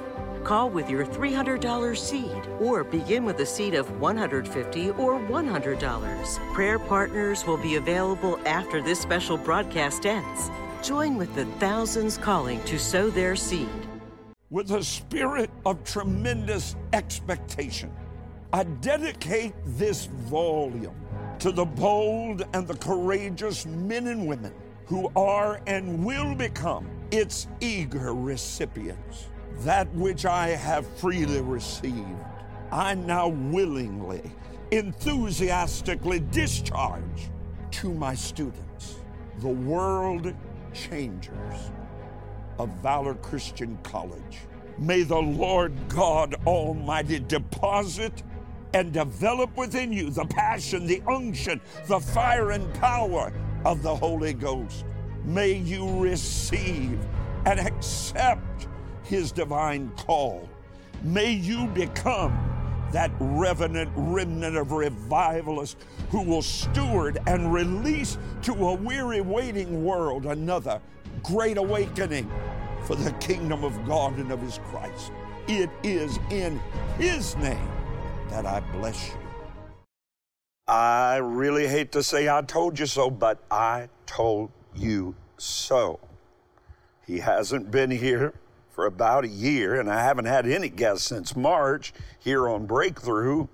Call 0.45 0.71
with 0.71 0.89
your 0.89 1.05
$300 1.05 1.97
seed 1.97 2.47
or 2.61 2.85
begin 2.85 3.25
with 3.25 3.41
a 3.41 3.47
seed 3.47 3.75
of 3.75 4.01
150 4.01 4.91
or 4.91 5.19
$100. 5.19 6.55
Prayer 6.55 6.79
partners 6.79 7.45
will 7.45 7.59
be 7.59 7.75
available 7.75 8.39
after 8.47 8.81
this 8.81 9.01
special 9.01 9.37
broadcast 9.37 10.07
ends. 10.07 10.49
Join 10.81 11.17
with 11.17 11.35
the 11.35 11.45
thousands 11.59 12.17
calling 12.17 12.63
to 12.67 12.79
sow 12.79 13.11
their 13.11 13.35
seed. 13.35 13.90
With 14.51 14.73
a 14.73 14.83
spirit 14.83 15.49
of 15.65 15.85
tremendous 15.85 16.75
expectation. 16.93 17.93
I 18.53 18.65
dedicate 18.65 19.55
this 19.65 20.07
volume 20.07 20.97
to 21.39 21.53
the 21.53 21.65
bold 21.65 22.43
and 22.53 22.67
the 22.67 22.75
courageous 22.75 23.65
men 23.65 24.09
and 24.09 24.27
women 24.27 24.53
who 24.87 25.11
are 25.15 25.61
and 25.69 26.05
will 26.05 26.35
become 26.35 26.89
its 27.13 27.47
eager 27.61 28.13
recipients. 28.13 29.29
That 29.61 29.93
which 29.95 30.27
I 30.27 30.49
have 30.49 30.85
freely 30.99 31.41
received, 31.41 32.19
I 32.73 32.95
now 32.95 33.29
willingly, 33.29 34.33
enthusiastically 34.73 36.21
discharge 36.21 37.31
to 37.73 37.95
my 37.95 38.15
students, 38.15 38.97
the 39.39 39.49
world 39.49 40.35
changers 40.73 41.71
of 42.61 42.69
Valor 42.83 43.15
Christian 43.15 43.79
College. 43.83 44.41
May 44.77 45.03
the 45.03 45.17
Lord 45.17 45.73
God 45.89 46.35
Almighty 46.47 47.19
deposit 47.19 48.23
and 48.75 48.93
develop 48.93 49.57
within 49.57 49.95
you 49.95 50.11
the 50.11 50.27
passion, 50.27 50.87
the 50.87 51.03
unction, 51.09 51.63
the 51.87 51.99
fire 51.99 52.51
and 52.51 52.73
power 52.75 53.33
of 53.65 53.83
the 53.83 53.97
Holy 53.97 54.35
Ghost. 54.35 54.85
May 55.25 55.53
you 55.55 55.89
receive 55.99 56.99
and 57.47 57.59
accept 57.59 58.69
His 59.05 59.33
divine 59.33 59.91
call. 59.97 60.47
May 61.03 61.33
you 61.33 61.67
become 61.69 62.47
that 62.93 63.11
revenant 63.21 63.91
remnant 63.97 64.57
of 64.57 64.73
revivalists 64.73 65.77
who 66.11 66.23
will 66.23 66.43
steward 66.43 67.19
and 67.27 67.55
release 67.55 68.19
to 68.43 68.53
a 68.53 68.75
weary, 68.75 69.23
waiting 69.23 69.83
world 69.83 70.27
another 70.27 70.79
great 71.23 71.59
awakening 71.59 72.31
for 72.91 72.97
the 72.97 73.13
kingdom 73.13 73.63
of 73.63 73.87
God 73.87 74.19
and 74.19 74.33
of 74.33 74.43
His 74.43 74.59
Christ. 74.65 75.13
It 75.47 75.71
is 75.85 76.19
in 76.29 76.61
His 76.99 77.37
name 77.37 77.71
that 78.31 78.45
I 78.45 78.59
bless 78.73 79.11
you. 79.11 79.15
I 80.67 81.19
really 81.19 81.69
hate 81.69 81.93
to 81.93 82.03
say 82.03 82.29
I 82.29 82.43
told 82.43 82.81
you 82.81 82.87
so, 82.87 83.09
but 83.09 83.45
I 83.49 83.91
told 84.07 84.51
you 84.75 85.15
so. 85.39 86.01
He 87.07 87.21
hasn't 87.21 87.71
been 87.71 87.93
here 87.93 88.35
for 88.71 88.87
about 88.87 89.25
a 89.25 89.29
year, 89.29 89.79
and 89.79 89.89
I 89.89 90.03
haven't 90.03 90.25
had 90.25 90.49
any 90.49 90.69
guests 90.69 91.07
since 91.07 91.37
March 91.37 91.93
here 92.19 92.49
on 92.49 92.67
Breakthrough, 92.67 93.47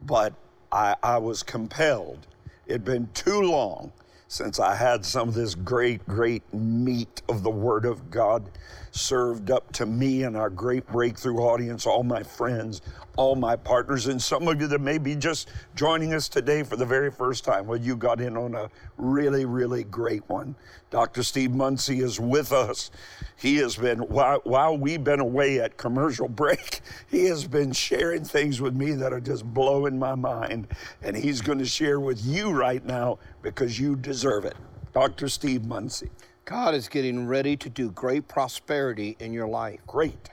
but 0.00 0.34
I, 0.72 0.96
I 1.04 1.18
was 1.18 1.44
compelled. 1.44 2.26
It'd 2.66 2.84
been 2.84 3.10
too 3.14 3.42
long 3.42 3.92
since 4.32 4.58
I 4.58 4.74
had 4.74 5.04
some 5.04 5.28
of 5.28 5.34
this 5.34 5.54
great, 5.54 6.06
great 6.06 6.42
meat 6.54 7.20
of 7.28 7.42
the 7.42 7.50
Word 7.50 7.84
of 7.84 8.10
God 8.10 8.50
served 8.92 9.50
up 9.50 9.72
to 9.72 9.86
me 9.86 10.22
and 10.22 10.36
our 10.36 10.50
great 10.50 10.86
breakthrough 10.86 11.38
audience, 11.38 11.86
all 11.86 12.04
my 12.04 12.22
friends, 12.22 12.82
all 13.16 13.34
my 13.34 13.56
partners, 13.56 14.06
and 14.06 14.20
some 14.20 14.46
of 14.46 14.60
you 14.60 14.66
that 14.66 14.80
may 14.80 14.98
be 14.98 15.16
just 15.16 15.50
joining 15.74 16.14
us 16.14 16.28
today 16.28 16.62
for 16.62 16.76
the 16.76 16.84
very 16.84 17.10
first 17.10 17.44
time. 17.44 17.66
Well, 17.66 17.80
you 17.80 17.96
got 17.96 18.20
in 18.20 18.36
on 18.36 18.54
a 18.54 18.70
really, 18.96 19.44
really 19.44 19.84
great 19.84 20.22
one. 20.28 20.54
Dr. 20.90 21.22
Steve 21.22 21.52
Munsey 21.52 22.00
is 22.00 22.20
with 22.20 22.52
us. 22.52 22.90
He 23.36 23.56
has 23.56 23.76
been, 23.76 24.00
while, 24.00 24.40
while 24.44 24.76
we've 24.76 25.02
been 25.02 25.20
away 25.20 25.58
at 25.60 25.78
commercial 25.78 26.28
break, 26.42 26.82
he 27.10 27.24
has 27.26 27.46
been 27.46 27.72
sharing 27.72 28.24
things 28.24 28.60
with 28.60 28.74
me 28.74 28.92
that 28.92 29.12
are 29.12 29.20
just 29.20 29.44
blowing 29.44 29.98
my 29.98 30.14
mind. 30.14 30.68
And 31.02 31.16
he's 31.16 31.40
going 31.40 31.58
to 31.58 31.66
share 31.66 31.98
with 31.98 32.24
you 32.24 32.50
right 32.50 32.84
now 32.84 33.18
because 33.40 33.80
you 33.80 33.96
deserve 33.96 34.44
it. 34.44 34.56
Dr. 34.92 35.28
Steve 35.28 35.64
Munsey. 35.64 36.10
God 36.44 36.74
is 36.74 36.88
getting 36.88 37.26
ready 37.26 37.56
to 37.56 37.68
do 37.68 37.90
great 37.90 38.26
prosperity 38.26 39.16
in 39.20 39.32
your 39.32 39.46
life. 39.46 39.80
Great. 39.86 40.30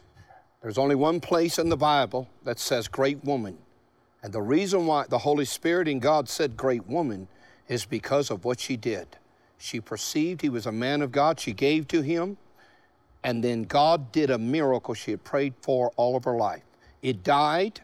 There's 0.61 0.77
only 0.77 0.95
one 0.95 1.19
place 1.19 1.59
in 1.59 1.69
the 1.69 1.77
Bible 1.77 2.27
that 2.43 2.59
says 2.59 2.87
great 2.87 3.23
woman. 3.23 3.57
And 4.23 4.33
the 4.33 4.41
reason 4.41 4.87
why 4.87 5.05
the 5.07 5.19
Holy 5.19 5.45
Spirit 5.45 5.87
in 5.87 5.99
God 5.99 6.27
said 6.27 6.57
great 6.57 6.85
woman 6.87 7.27
is 7.67 7.85
because 7.85 8.31
of 8.31 8.43
what 8.43 8.59
she 8.59 8.75
did. 8.75 9.07
She 9.57 9.79
perceived 9.79 10.41
he 10.41 10.49
was 10.49 10.65
a 10.65 10.71
man 10.71 11.01
of 11.01 11.11
God, 11.11 11.39
she 11.39 11.53
gave 11.53 11.87
to 11.89 12.01
him, 12.01 12.37
and 13.23 13.43
then 13.43 13.63
God 13.63 14.11
did 14.11 14.29
a 14.29 14.37
miracle 14.37 14.93
she 14.93 15.11
had 15.11 15.23
prayed 15.23 15.53
for 15.61 15.91
all 15.95 16.15
of 16.15 16.23
her 16.23 16.35
life. 16.35 16.63
It 17.01 17.23
died. 17.23 17.81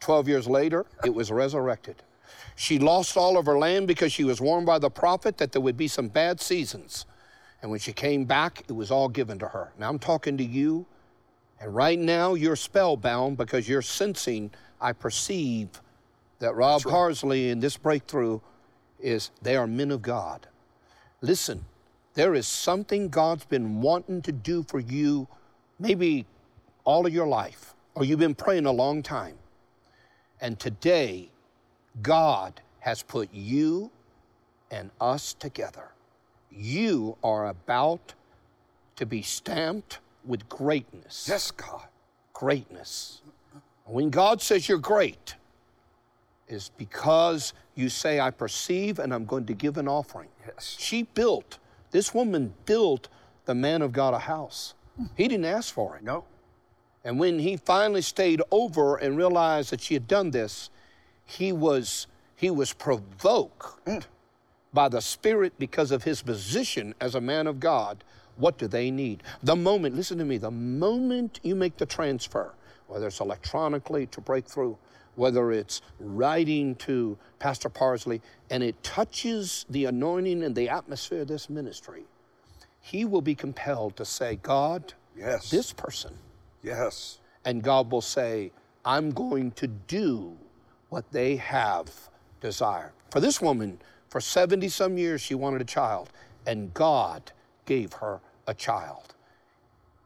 12 0.00 0.28
years 0.28 0.46
later, 0.46 0.86
it 1.04 1.14
was 1.14 1.30
resurrected. 1.30 1.96
She 2.56 2.78
lost 2.78 3.16
all 3.16 3.36
of 3.36 3.46
her 3.46 3.58
land 3.58 3.86
because 3.86 4.12
she 4.12 4.24
was 4.24 4.40
warned 4.40 4.66
by 4.66 4.78
the 4.78 4.90
prophet 4.90 5.38
that 5.38 5.52
there 5.52 5.60
would 5.60 5.76
be 5.76 5.88
some 5.88 6.08
bad 6.08 6.40
seasons. 6.40 7.04
And 7.60 7.70
when 7.70 7.80
she 7.80 7.92
came 7.92 8.24
back, 8.24 8.62
it 8.68 8.72
was 8.72 8.90
all 8.90 9.08
given 9.08 9.38
to 9.40 9.48
her. 9.48 9.72
Now 9.78 9.88
I'm 9.88 9.98
talking 9.98 10.36
to 10.36 10.44
you, 10.44 10.86
and 11.60 11.74
right 11.74 11.98
now 11.98 12.34
you're 12.34 12.56
spellbound 12.56 13.36
because 13.36 13.68
you're 13.68 13.82
sensing, 13.82 14.50
I 14.80 14.92
perceive 14.92 15.68
that 16.38 16.54
Rod 16.54 16.84
right. 16.84 16.92
Parsley 16.92 17.50
in 17.50 17.58
this 17.58 17.76
breakthrough 17.76 18.40
is 19.00 19.30
they 19.42 19.56
are 19.56 19.66
men 19.66 19.90
of 19.90 20.02
God. 20.02 20.46
Listen, 21.20 21.64
there 22.14 22.34
is 22.34 22.46
something 22.46 23.08
God's 23.08 23.44
been 23.44 23.80
wanting 23.80 24.22
to 24.22 24.32
do 24.32 24.62
for 24.62 24.78
you 24.78 25.26
maybe 25.80 26.26
all 26.84 27.06
of 27.06 27.12
your 27.12 27.26
life, 27.26 27.74
or 27.94 28.04
you've 28.04 28.18
been 28.18 28.34
praying 28.34 28.66
a 28.66 28.72
long 28.72 29.02
time. 29.02 29.34
And 30.40 30.58
today, 30.58 31.30
God 32.02 32.60
has 32.80 33.02
put 33.02 33.32
you 33.32 33.90
and 34.70 34.90
us 35.00 35.34
together 35.34 35.90
you 36.50 37.16
are 37.22 37.48
about 37.48 38.14
to 38.96 39.06
be 39.06 39.22
stamped 39.22 39.98
with 40.24 40.48
greatness. 40.48 41.26
Yes, 41.28 41.50
God. 41.50 41.86
Greatness. 42.32 43.22
When 43.84 44.10
God 44.10 44.42
says 44.42 44.68
you're 44.68 44.78
great, 44.78 45.36
is 46.48 46.70
because 46.76 47.52
you 47.74 47.88
say, 47.88 48.20
I 48.20 48.30
perceive 48.30 48.98
and 48.98 49.12
I'm 49.12 49.24
going 49.24 49.46
to 49.46 49.54
give 49.54 49.76
an 49.76 49.86
offering. 49.88 50.28
Yes. 50.46 50.76
She 50.78 51.02
built, 51.02 51.58
this 51.90 52.14
woman 52.14 52.54
built 52.64 53.08
the 53.44 53.54
man 53.54 53.82
of 53.82 53.92
God 53.92 54.14
a 54.14 54.18
house. 54.18 54.74
He 55.16 55.28
didn't 55.28 55.44
ask 55.44 55.72
for 55.72 55.96
it. 55.96 56.02
No. 56.02 56.24
And 57.04 57.18
when 57.18 57.38
he 57.38 57.56
finally 57.56 58.02
stayed 58.02 58.42
over 58.50 58.96
and 58.96 59.16
realized 59.16 59.70
that 59.70 59.80
she 59.80 59.94
had 59.94 60.08
done 60.08 60.30
this, 60.30 60.70
he 61.24 61.52
was 61.52 62.06
he 62.34 62.50
was 62.50 62.72
provoked 62.72 63.84
mm 63.86 64.02
by 64.72 64.88
the 64.88 65.00
Spirit 65.00 65.52
because 65.58 65.90
of 65.90 66.04
his 66.04 66.22
position 66.22 66.94
as 67.00 67.14
a 67.14 67.20
man 67.20 67.46
of 67.46 67.60
God, 67.60 68.04
what 68.36 68.58
do 68.58 68.68
they 68.68 68.90
need? 68.90 69.22
The 69.42 69.56
moment, 69.56 69.96
listen 69.96 70.18
to 70.18 70.24
me, 70.24 70.38
the 70.38 70.50
moment 70.50 71.40
you 71.42 71.54
make 71.54 71.76
the 71.76 71.86
transfer, 71.86 72.54
whether 72.86 73.08
it's 73.08 73.20
electronically 73.20 74.06
to 74.06 74.20
breakthrough, 74.20 74.76
whether 75.16 75.50
it's 75.50 75.82
writing 75.98 76.76
to 76.76 77.18
Pastor 77.40 77.68
Parsley, 77.68 78.22
and 78.50 78.62
it 78.62 78.80
touches 78.84 79.66
the 79.68 79.86
anointing 79.86 80.44
and 80.44 80.54
the 80.54 80.68
atmosphere 80.68 81.22
of 81.22 81.28
this 81.28 81.50
ministry, 81.50 82.04
he 82.80 83.04
will 83.04 83.20
be 83.20 83.34
compelled 83.34 83.96
to 83.96 84.04
say, 84.04 84.36
God, 84.36 84.94
yes. 85.16 85.50
this 85.50 85.72
person. 85.72 86.14
Yes. 86.62 87.18
And 87.44 87.62
God 87.62 87.90
will 87.90 88.00
say, 88.00 88.52
I'm 88.84 89.10
going 89.10 89.50
to 89.52 89.66
do 89.66 90.36
what 90.88 91.10
they 91.10 91.36
have 91.36 91.90
desired. 92.40 92.92
For 93.10 93.20
this 93.20 93.42
woman, 93.42 93.80
for 94.08 94.20
70 94.20 94.68
some 94.68 94.96
years, 94.96 95.20
she 95.20 95.34
wanted 95.34 95.60
a 95.60 95.64
child, 95.64 96.10
and 96.46 96.72
God 96.72 97.32
gave 97.66 97.92
her 97.94 98.20
a 98.46 98.54
child. 98.54 99.14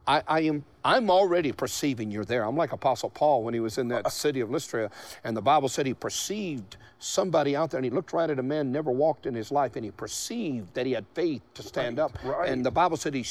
I, 0.07 0.23
I, 0.27 0.41
am 0.41 0.65
I'm 0.85 1.11
already 1.11 1.53
perceiving 1.53 2.11
you're 2.11 2.25
there. 2.25 2.45
I'm 2.45 2.57
like 2.57 2.73
Apostle 2.73 3.11
Paul 3.11 3.45
when 3.45 3.55
he 3.55 3.61
was 3.61 3.79
in 3.79 3.89
that 3.89 4.11
city 4.11 4.41
of 4.41 4.51
Lystra, 4.51 4.91
and 5.23 5.37
the 5.37 5.43
Bible 5.43 5.69
said 5.69 5.87
he 5.87 5.95
perceived 5.95 6.77
somebody 6.99 7.55
out 7.55 7.71
there, 7.71 7.79
and 7.79 7.85
he 7.85 7.91
looked 7.91 8.13
right 8.13 8.29
at 8.29 8.39
a 8.39 8.43
man 8.43 8.73
never 8.73 8.91
walked 8.91 9.27
in 9.27 9.35
his 9.35 9.53
life, 9.53 9.77
and 9.77 9.85
he 9.85 9.93
perceived 9.93 10.75
that 10.75 10.87
he 10.87 10.93
had 10.93 11.07
faith 11.15 11.43
to 11.55 11.63
stand 11.63 11.99
right, 11.99 12.05
up. 12.05 12.19
Right. 12.25 12.49
And 12.49 12.67
the 12.67 12.71
Bible 12.71 12.97
said 12.97 13.15
he 13.15 13.25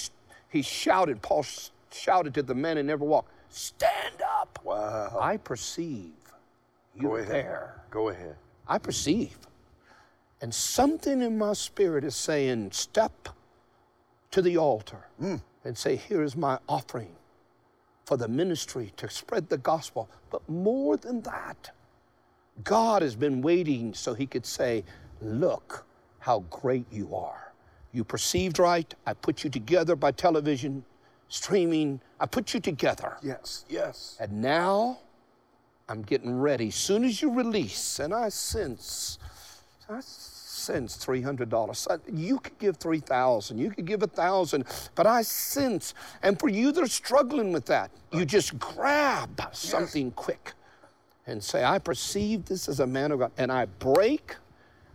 he 0.49 0.61
shouted. 0.61 1.21
Paul 1.21 1.45
shouted 1.91 2.33
to 2.35 2.43
the 2.43 2.55
man 2.55 2.77
and 2.77 2.87
never 2.87 3.03
walked, 3.03 3.29
"Stand 3.49 4.21
up!" 4.39 4.59
Wow! 4.63 5.17
I 5.19 5.37
perceive 5.37 6.11
you 6.95 7.01
Go 7.01 7.15
ahead. 7.17 7.31
there. 7.31 7.81
Go 7.89 8.09
ahead. 8.09 8.35
I 8.67 8.77
perceive. 8.77 9.37
And 10.41 10.53
something 10.53 11.21
in 11.21 11.37
my 11.37 11.53
spirit 11.53 12.03
is 12.03 12.15
saying, 12.15 12.71
step 12.71 13.29
to 14.31 14.41
the 14.41 14.57
altar 14.57 15.07
mm. 15.21 15.39
and 15.63 15.77
say, 15.77 15.95
Here 15.95 16.23
is 16.23 16.35
my 16.35 16.57
offering 16.67 17.15
for 18.05 18.17
the 18.17 18.27
ministry 18.27 18.91
to 18.97 19.09
spread 19.09 19.49
the 19.49 19.59
gospel. 19.59 20.09
But 20.31 20.47
more 20.49 20.97
than 20.97 21.21
that, 21.21 21.71
God 22.63 23.03
has 23.03 23.15
been 23.15 23.41
waiting 23.41 23.93
so 23.93 24.13
he 24.13 24.25
could 24.25 24.45
say, 24.45 24.83
Look 25.21 25.85
how 26.19 26.39
great 26.49 26.85
you 26.91 27.15
are. 27.15 27.53
You 27.93 28.03
perceived 28.03 28.57
right. 28.57 28.91
I 29.05 29.13
put 29.13 29.43
you 29.43 29.49
together 29.49 29.95
by 29.95 30.11
television, 30.11 30.83
streaming. 31.27 32.01
I 32.19 32.25
put 32.25 32.53
you 32.53 32.59
together. 32.59 33.17
Yes, 33.21 33.65
yes. 33.69 34.17
And 34.19 34.41
now 34.41 34.99
I'm 35.87 36.01
getting 36.01 36.39
ready. 36.39 36.71
Soon 36.71 37.03
as 37.03 37.21
you 37.21 37.31
release, 37.31 37.99
and 37.99 38.13
I 38.13 38.29
sense, 38.29 39.19
I 39.89 39.99
sense 39.99 40.30
$300. 40.69 41.99
You 42.13 42.39
could 42.39 42.57
give 42.59 42.77
3000 42.77 43.57
you 43.57 43.71
could 43.71 43.85
give 43.85 44.03
a 44.03 44.07
1000 44.07 44.65
but 44.95 45.07
I 45.07 45.21
sense, 45.21 45.93
and 46.21 46.39
for 46.39 46.49
you 46.49 46.71
that 46.71 46.81
are 46.81 46.87
struggling 46.87 47.51
with 47.51 47.65
that, 47.65 47.91
you 48.11 48.25
just 48.25 48.57
grab 48.59 49.41
something 49.51 50.11
quick 50.11 50.53
and 51.27 51.43
say, 51.43 51.63
I 51.63 51.79
perceive 51.79 52.45
this 52.45 52.67
as 52.67 52.79
a 52.79 52.87
man 52.87 53.11
of 53.11 53.19
God, 53.19 53.31
and 53.37 53.51
I 53.51 53.65
break. 53.65 54.35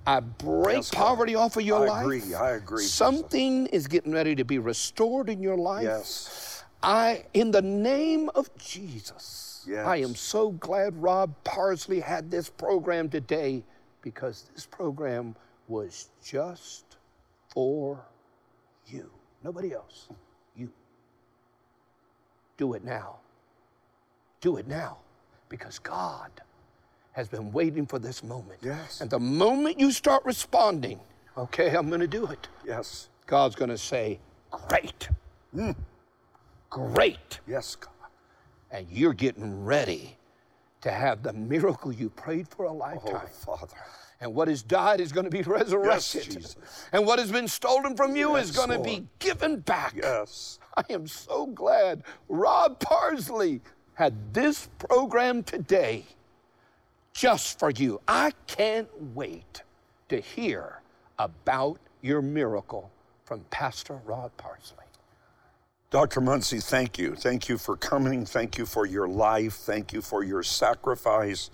I 0.07 0.21
break 0.21 0.77
yes, 0.77 0.91
poverty 0.91 1.35
off 1.35 1.57
of 1.57 1.63
your 1.63 1.89
I 1.89 1.89
life. 1.89 1.99
I 1.99 2.03
agree. 2.03 2.35
I 2.35 2.51
agree. 2.53 2.85
Something 2.85 3.67
is 3.67 3.89
getting 3.89 4.13
ready 4.13 4.37
to 4.37 4.45
be 4.45 4.59
restored 4.59 5.29
in 5.29 5.43
your 5.43 5.57
life. 5.57 5.83
Yes. 5.83 6.65
I, 6.83 7.25
in 7.35 7.51
the 7.51 7.63
name 7.63 8.31
of 8.35 8.57
Jesus, 8.57 9.65
yes. 9.69 9.85
I 9.85 9.97
am 9.97 10.15
so 10.15 10.53
glad 10.53 10.97
Rod 11.03 11.35
Parsley 11.43 11.99
had 11.99 12.31
this 12.31 12.49
program 12.49 13.09
today 13.09 13.65
because 14.03 14.49
this 14.55 14.67
program 14.67 15.35
was 15.69 16.09
just 16.23 16.97
for 17.49 18.05
you. 18.87 19.11
Nobody 19.43 19.73
else. 19.73 20.09
You. 20.57 20.71
Do 22.57 22.75
it 22.75 22.85
now. 22.85 23.17
Do 24.41 24.57
it 24.57 24.67
now. 24.67 24.99
Because 25.49 25.79
God 25.79 26.31
has 27.13 27.29
been 27.29 27.53
waiting 27.53 27.87
for 27.87 27.99
this 27.99 28.23
moment. 28.23 28.59
Yes. 28.63 29.01
And 29.01 29.09
the 29.09 29.19
moment 29.21 29.79
you 29.79 29.91
start 29.91 30.25
responding, 30.25 31.01
okay, 31.37 31.75
I'm 31.75 31.89
going 31.89 32.01
to 32.01 32.07
do 32.07 32.27
it. 32.27 32.49
Yes. 32.65 33.09
God's 33.27 33.55
going 33.55 33.71
to 33.71 33.79
say, 33.79 34.19
great. 34.51 35.09
Mm. 35.55 35.75
Great. 36.71 37.41
Yes, 37.47 37.77
God. 37.77 37.93
And 38.71 38.87
you're 38.91 39.15
getting 39.15 39.65
ready 39.65 40.17
to 40.83 40.91
have 40.91 41.23
the 41.23 41.33
miracle 41.33 41.93
you 41.93 42.11
prayed 42.11 42.49
for 42.49 42.67
a 42.67 42.73
lifetime. 42.73 43.23
Oh, 43.25 43.57
Father. 43.57 43.77
And 44.21 44.35
what 44.35 44.49
has 44.49 44.63
died 44.63 45.01
is 45.01 45.13
going 45.13 45.25
to 45.25 45.31
be 45.31 45.43
resurrected. 45.51 46.35
Yes, 46.35 46.57
and 46.93 47.07
what 47.07 47.19
has 47.19 47.31
been 47.31 47.49
stolen 47.49 47.97
from 47.97 48.17
you 48.17 48.37
yes, 48.37 48.47
is 48.51 48.57
going 48.57 48.71
Lord. 48.71 48.85
to 48.85 48.89
be 48.89 49.07
given 49.19 49.61
back. 49.61 49.95
Yes. 49.97 50.59
I 50.77 50.85
am 50.91 51.07
so 51.07 51.47
glad 51.47 52.03
Rod 52.29 52.79
Parsley 52.81 53.61
had 53.95 54.35
this 54.35 54.69
program 54.79 55.43
today 55.43 56.05
just 57.13 57.59
for 57.59 57.71
you. 57.71 58.01
I 58.07 58.33
can't 58.47 58.89
wait 59.15 59.63
to 60.09 60.21
hear 60.21 60.81
about 61.19 61.79
your 62.03 62.21
miracle 62.21 62.91
from 63.25 63.41
Pastor 63.51 63.99
Rod 64.05 64.31
Parsley. 64.37 64.85
Dr. 65.91 66.21
Munsey, 66.21 66.61
thank 66.61 66.99
you. 66.99 67.15
Thank 67.15 67.49
you 67.49 67.57
for 67.57 67.77
coming. 67.77 68.27
Thank 68.27 68.59
you 68.59 68.67
for 68.67 68.87
your 68.87 69.09
life. 69.09 69.55
Thank 69.55 69.93
you 69.93 70.03
for 70.03 70.25
your 70.25 70.43
sacrifice 70.43 71.51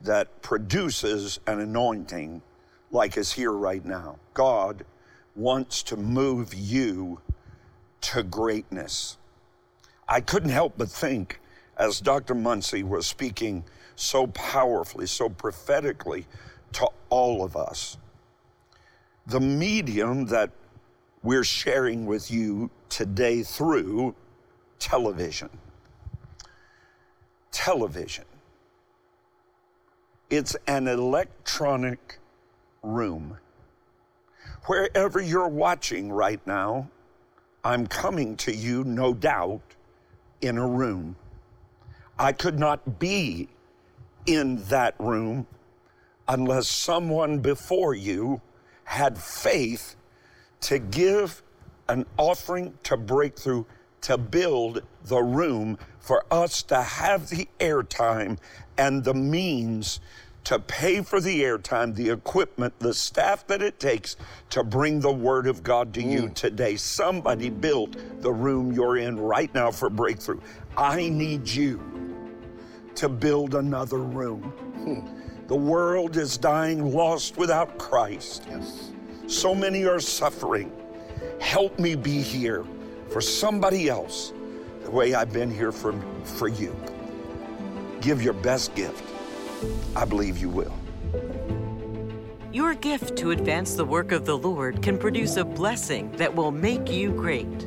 that 0.00 0.42
produces 0.42 1.40
an 1.46 1.60
anointing 1.60 2.42
like 2.90 3.16
is 3.16 3.32
here 3.32 3.52
right 3.52 3.84
now. 3.84 4.16
God 4.34 4.84
wants 5.34 5.82
to 5.84 5.96
move 5.96 6.54
you 6.54 7.20
to 8.00 8.22
greatness. 8.22 9.16
I 10.08 10.20
couldn't 10.20 10.50
help 10.50 10.74
but 10.76 10.88
think 10.88 11.40
as 11.76 12.00
Dr. 12.00 12.34
Munsey 12.34 12.82
was 12.82 13.06
speaking 13.06 13.64
so 13.96 14.28
powerfully, 14.28 15.06
so 15.06 15.28
prophetically 15.28 16.26
to 16.72 16.88
all 17.08 17.42
of 17.42 17.56
us. 17.56 17.96
The 19.26 19.40
medium 19.40 20.26
that 20.26 20.50
we're 21.22 21.44
sharing 21.44 22.06
with 22.06 22.30
you 22.30 22.70
today 22.88 23.42
through 23.42 24.14
television. 24.78 25.50
Television. 27.50 28.24
It's 30.28 30.56
an 30.66 30.88
electronic 30.88 32.18
room. 32.82 33.38
Wherever 34.66 35.20
you're 35.20 35.46
watching 35.46 36.10
right 36.10 36.44
now, 36.44 36.90
I'm 37.62 37.86
coming 37.86 38.36
to 38.38 38.52
you, 38.54 38.82
no 38.82 39.14
doubt, 39.14 39.60
in 40.40 40.58
a 40.58 40.66
room. 40.66 41.14
I 42.18 42.32
could 42.32 42.58
not 42.58 42.98
be 42.98 43.48
in 44.26 44.56
that 44.64 44.96
room 44.98 45.46
unless 46.26 46.66
someone 46.66 47.38
before 47.38 47.94
you 47.94 48.40
had 48.82 49.16
faith 49.16 49.94
to 50.62 50.80
give 50.80 51.42
an 51.88 52.04
offering 52.16 52.76
to 52.82 52.96
breakthrough 52.96 53.64
to 54.06 54.16
build 54.16 54.84
the 55.06 55.20
room 55.20 55.76
for 55.98 56.24
us 56.30 56.62
to 56.62 56.80
have 56.80 57.28
the 57.28 57.48
airtime 57.58 58.38
and 58.78 59.02
the 59.02 59.12
means 59.12 59.98
to 60.44 60.60
pay 60.60 61.02
for 61.02 61.20
the 61.20 61.42
airtime, 61.42 61.92
the 61.92 62.10
equipment, 62.10 62.72
the 62.78 62.94
staff 62.94 63.44
that 63.48 63.60
it 63.60 63.80
takes 63.80 64.14
to 64.48 64.62
bring 64.62 65.00
the 65.00 65.10
Word 65.10 65.48
of 65.48 65.64
God 65.64 65.92
to 65.94 66.00
mm. 66.00 66.12
you 66.12 66.28
today. 66.28 66.76
Somebody 66.76 67.50
built 67.50 67.96
the 68.22 68.30
room 68.30 68.70
you're 68.70 68.98
in 68.98 69.18
right 69.18 69.52
now 69.52 69.72
for 69.72 69.90
breakthrough. 69.90 70.40
I 70.76 71.08
need 71.08 71.48
you 71.48 71.80
to 72.94 73.08
build 73.08 73.56
another 73.56 73.98
room. 73.98 74.42
Hmm. 74.84 75.48
The 75.48 75.56
world 75.56 76.16
is 76.16 76.38
dying 76.38 76.94
lost 76.94 77.36
without 77.36 77.76
Christ. 77.76 78.44
Yes. 78.48 78.92
So 79.26 79.52
many 79.52 79.84
are 79.84 79.98
suffering. 79.98 80.70
Help 81.40 81.76
me 81.80 81.96
be 81.96 82.22
here 82.22 82.64
for 83.16 83.22
somebody 83.22 83.88
else 83.88 84.34
the 84.82 84.90
way 84.90 85.14
I've 85.14 85.32
been 85.32 85.50
here 85.50 85.72
for, 85.72 85.94
for 86.22 86.48
you. 86.48 86.76
Give 88.02 88.20
your 88.20 88.34
best 88.34 88.74
gift. 88.74 89.02
I 89.96 90.04
believe 90.04 90.36
you 90.36 90.50
will. 90.50 90.74
Your 92.52 92.74
gift 92.74 93.16
to 93.16 93.30
advance 93.30 93.72
the 93.72 93.86
work 93.86 94.12
of 94.12 94.26
the 94.26 94.36
Lord 94.36 94.82
can 94.82 94.98
produce 94.98 95.38
a 95.38 95.46
blessing 95.46 96.12
that 96.18 96.34
will 96.34 96.50
make 96.50 96.90
you 96.90 97.10
great. 97.10 97.66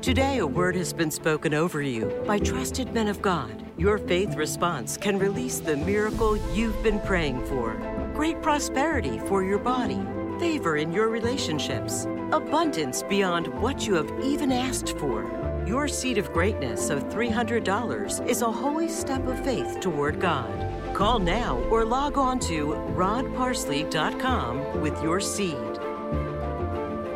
Today, 0.00 0.38
a 0.38 0.46
word 0.46 0.76
has 0.76 0.92
been 0.92 1.10
spoken 1.10 1.54
over 1.54 1.82
you 1.82 2.22
by 2.24 2.38
trusted 2.38 2.94
men 2.94 3.08
of 3.08 3.20
God. 3.20 3.64
Your 3.78 3.98
faith 3.98 4.36
response 4.36 4.96
can 4.96 5.18
release 5.18 5.58
the 5.58 5.76
miracle 5.76 6.36
you've 6.54 6.80
been 6.84 7.00
praying 7.00 7.44
for. 7.46 7.74
Great 8.14 8.40
prosperity 8.42 9.18
for 9.26 9.42
your 9.42 9.58
body, 9.58 10.00
favor 10.38 10.76
in 10.76 10.92
your 10.92 11.08
relationships, 11.08 12.06
abundance 12.32 13.02
beyond 13.02 13.48
what 13.60 13.86
you 13.86 13.94
have 13.94 14.10
even 14.22 14.52
asked 14.52 14.96
for. 14.98 15.24
Your 15.66 15.88
seed 15.88 16.18
of 16.18 16.32
greatness 16.32 16.90
of 16.90 17.04
$300 17.08 18.26
is 18.26 18.42
a 18.42 18.50
holy 18.50 18.88
step 18.88 19.26
of 19.26 19.44
faith 19.44 19.80
toward 19.80 20.20
God. 20.20 20.94
Call 20.94 21.18
now 21.18 21.58
or 21.70 21.84
log 21.84 22.16
on 22.16 22.38
to 22.40 22.68
rodparsley.com 22.96 24.80
with 24.80 25.02
your 25.02 25.20
seed. 25.20 25.78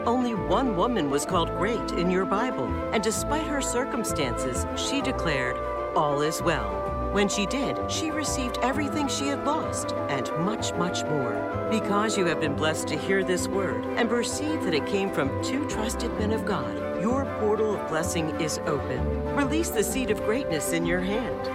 Only 0.05 0.35
one 0.35 0.77
woman 0.77 1.11
was 1.11 1.25
called 1.25 1.49
great 1.59 1.93
in 1.93 2.11
your 2.11 2.25
Bible, 2.25 2.67
and 2.93 3.03
despite 3.03 3.47
her 3.47 3.63
circumstances, 3.63 4.67
she 4.77 5.01
declared, 5.01 5.57
All 5.97 6.23
is 6.23 6.43
well. 6.43 6.92
When 7.13 7.29
she 7.29 7.45
did, 7.45 7.91
she 7.91 8.11
received 8.11 8.57
everything 8.63 9.07
she 9.07 9.27
had 9.27 9.45
lost 9.45 9.93
and 10.09 10.33
much, 10.47 10.73
much 10.77 11.05
more. 11.05 11.69
Because 11.71 12.17
you 12.17 12.25
have 12.25 12.41
been 12.41 12.57
blessed 12.57 12.89
to 12.89 12.99
hear 12.99 13.23
this 13.23 13.47
word 13.47 13.85
and 13.97 14.09
perceive 14.09 14.65
that 14.65 14.73
it 14.73 14.87
came 14.87 15.13
from 15.13 15.45
two 15.45 15.69
trusted 15.69 16.11
men 16.19 16.33
of 16.33 16.47
God, 16.47 17.03
your 17.03 17.27
portal 17.39 17.75
of 17.75 17.87
blessing 17.91 18.31
is 18.41 18.61
open. 18.65 19.27
Release 19.37 19.69
the 19.69 19.85
seed 19.85 20.11
of 20.11 20.25
greatness 20.25 20.73
in 20.73 20.87
your 20.87 21.01
hand. 21.01 21.51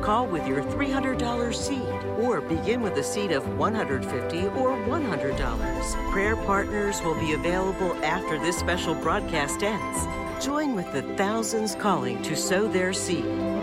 Call 0.00 0.28
with 0.28 0.46
your 0.46 0.62
$300 0.62 1.54
seed 1.54 2.04
or 2.20 2.40
begin 2.40 2.80
with 2.80 2.96
a 2.96 3.02
seed 3.02 3.32
of 3.32 3.58
150 3.58 4.38
or 4.46 4.76
$100. 4.76 6.12
Prayer 6.12 6.36
partners 6.36 7.02
will 7.02 7.18
be 7.18 7.32
available 7.32 7.94
after 8.04 8.38
this 8.38 8.56
special 8.56 8.94
broadcast 8.94 9.64
ends. 9.64 10.44
Join 10.44 10.76
with 10.76 10.90
the 10.92 11.02
thousands 11.16 11.74
calling 11.74 12.22
to 12.22 12.36
sow 12.36 12.68
their 12.68 12.92
seed. 12.92 13.59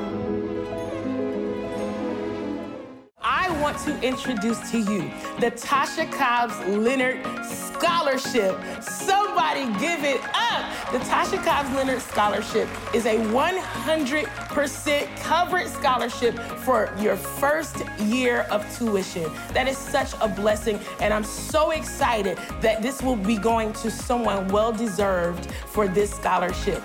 To 3.86 4.02
introduce 4.02 4.72
to 4.72 4.80
you 4.80 5.02
the 5.40 5.52
Tasha 5.52 6.12
Cobbs 6.12 6.58
Leonard 6.68 7.24
Scholarship. 7.46 8.60
Somebody 8.82 9.66
give 9.80 10.04
it 10.04 10.20
up. 10.34 10.92
The 10.92 10.98
Tasha 11.00 11.42
Cobbs 11.44 11.74
Leonard 11.74 12.02
Scholarship 12.02 12.68
is 12.94 13.06
a 13.06 13.18
100% 13.18 15.18
covered 15.22 15.68
scholarship 15.68 16.38
for 16.38 16.92
your 17.00 17.16
first 17.16 17.84
year 18.00 18.42
of 18.50 18.66
tuition. 18.78 19.32
That 19.54 19.68
is 19.68 19.78
such 19.78 20.14
a 20.22 20.28
blessing, 20.28 20.80
and 21.00 21.14
I'm 21.14 21.24
so 21.24 21.72
excited 21.72 22.38
that 22.62 22.82
this 22.82 23.02
will 23.02 23.16
be 23.16 23.38
going 23.38 23.74
to 23.74 23.92
someone 23.92 24.48
well 24.48 24.74
deserved 24.74 25.52
for 25.68 25.88
this 25.88 26.12
scholarship. 26.12 26.84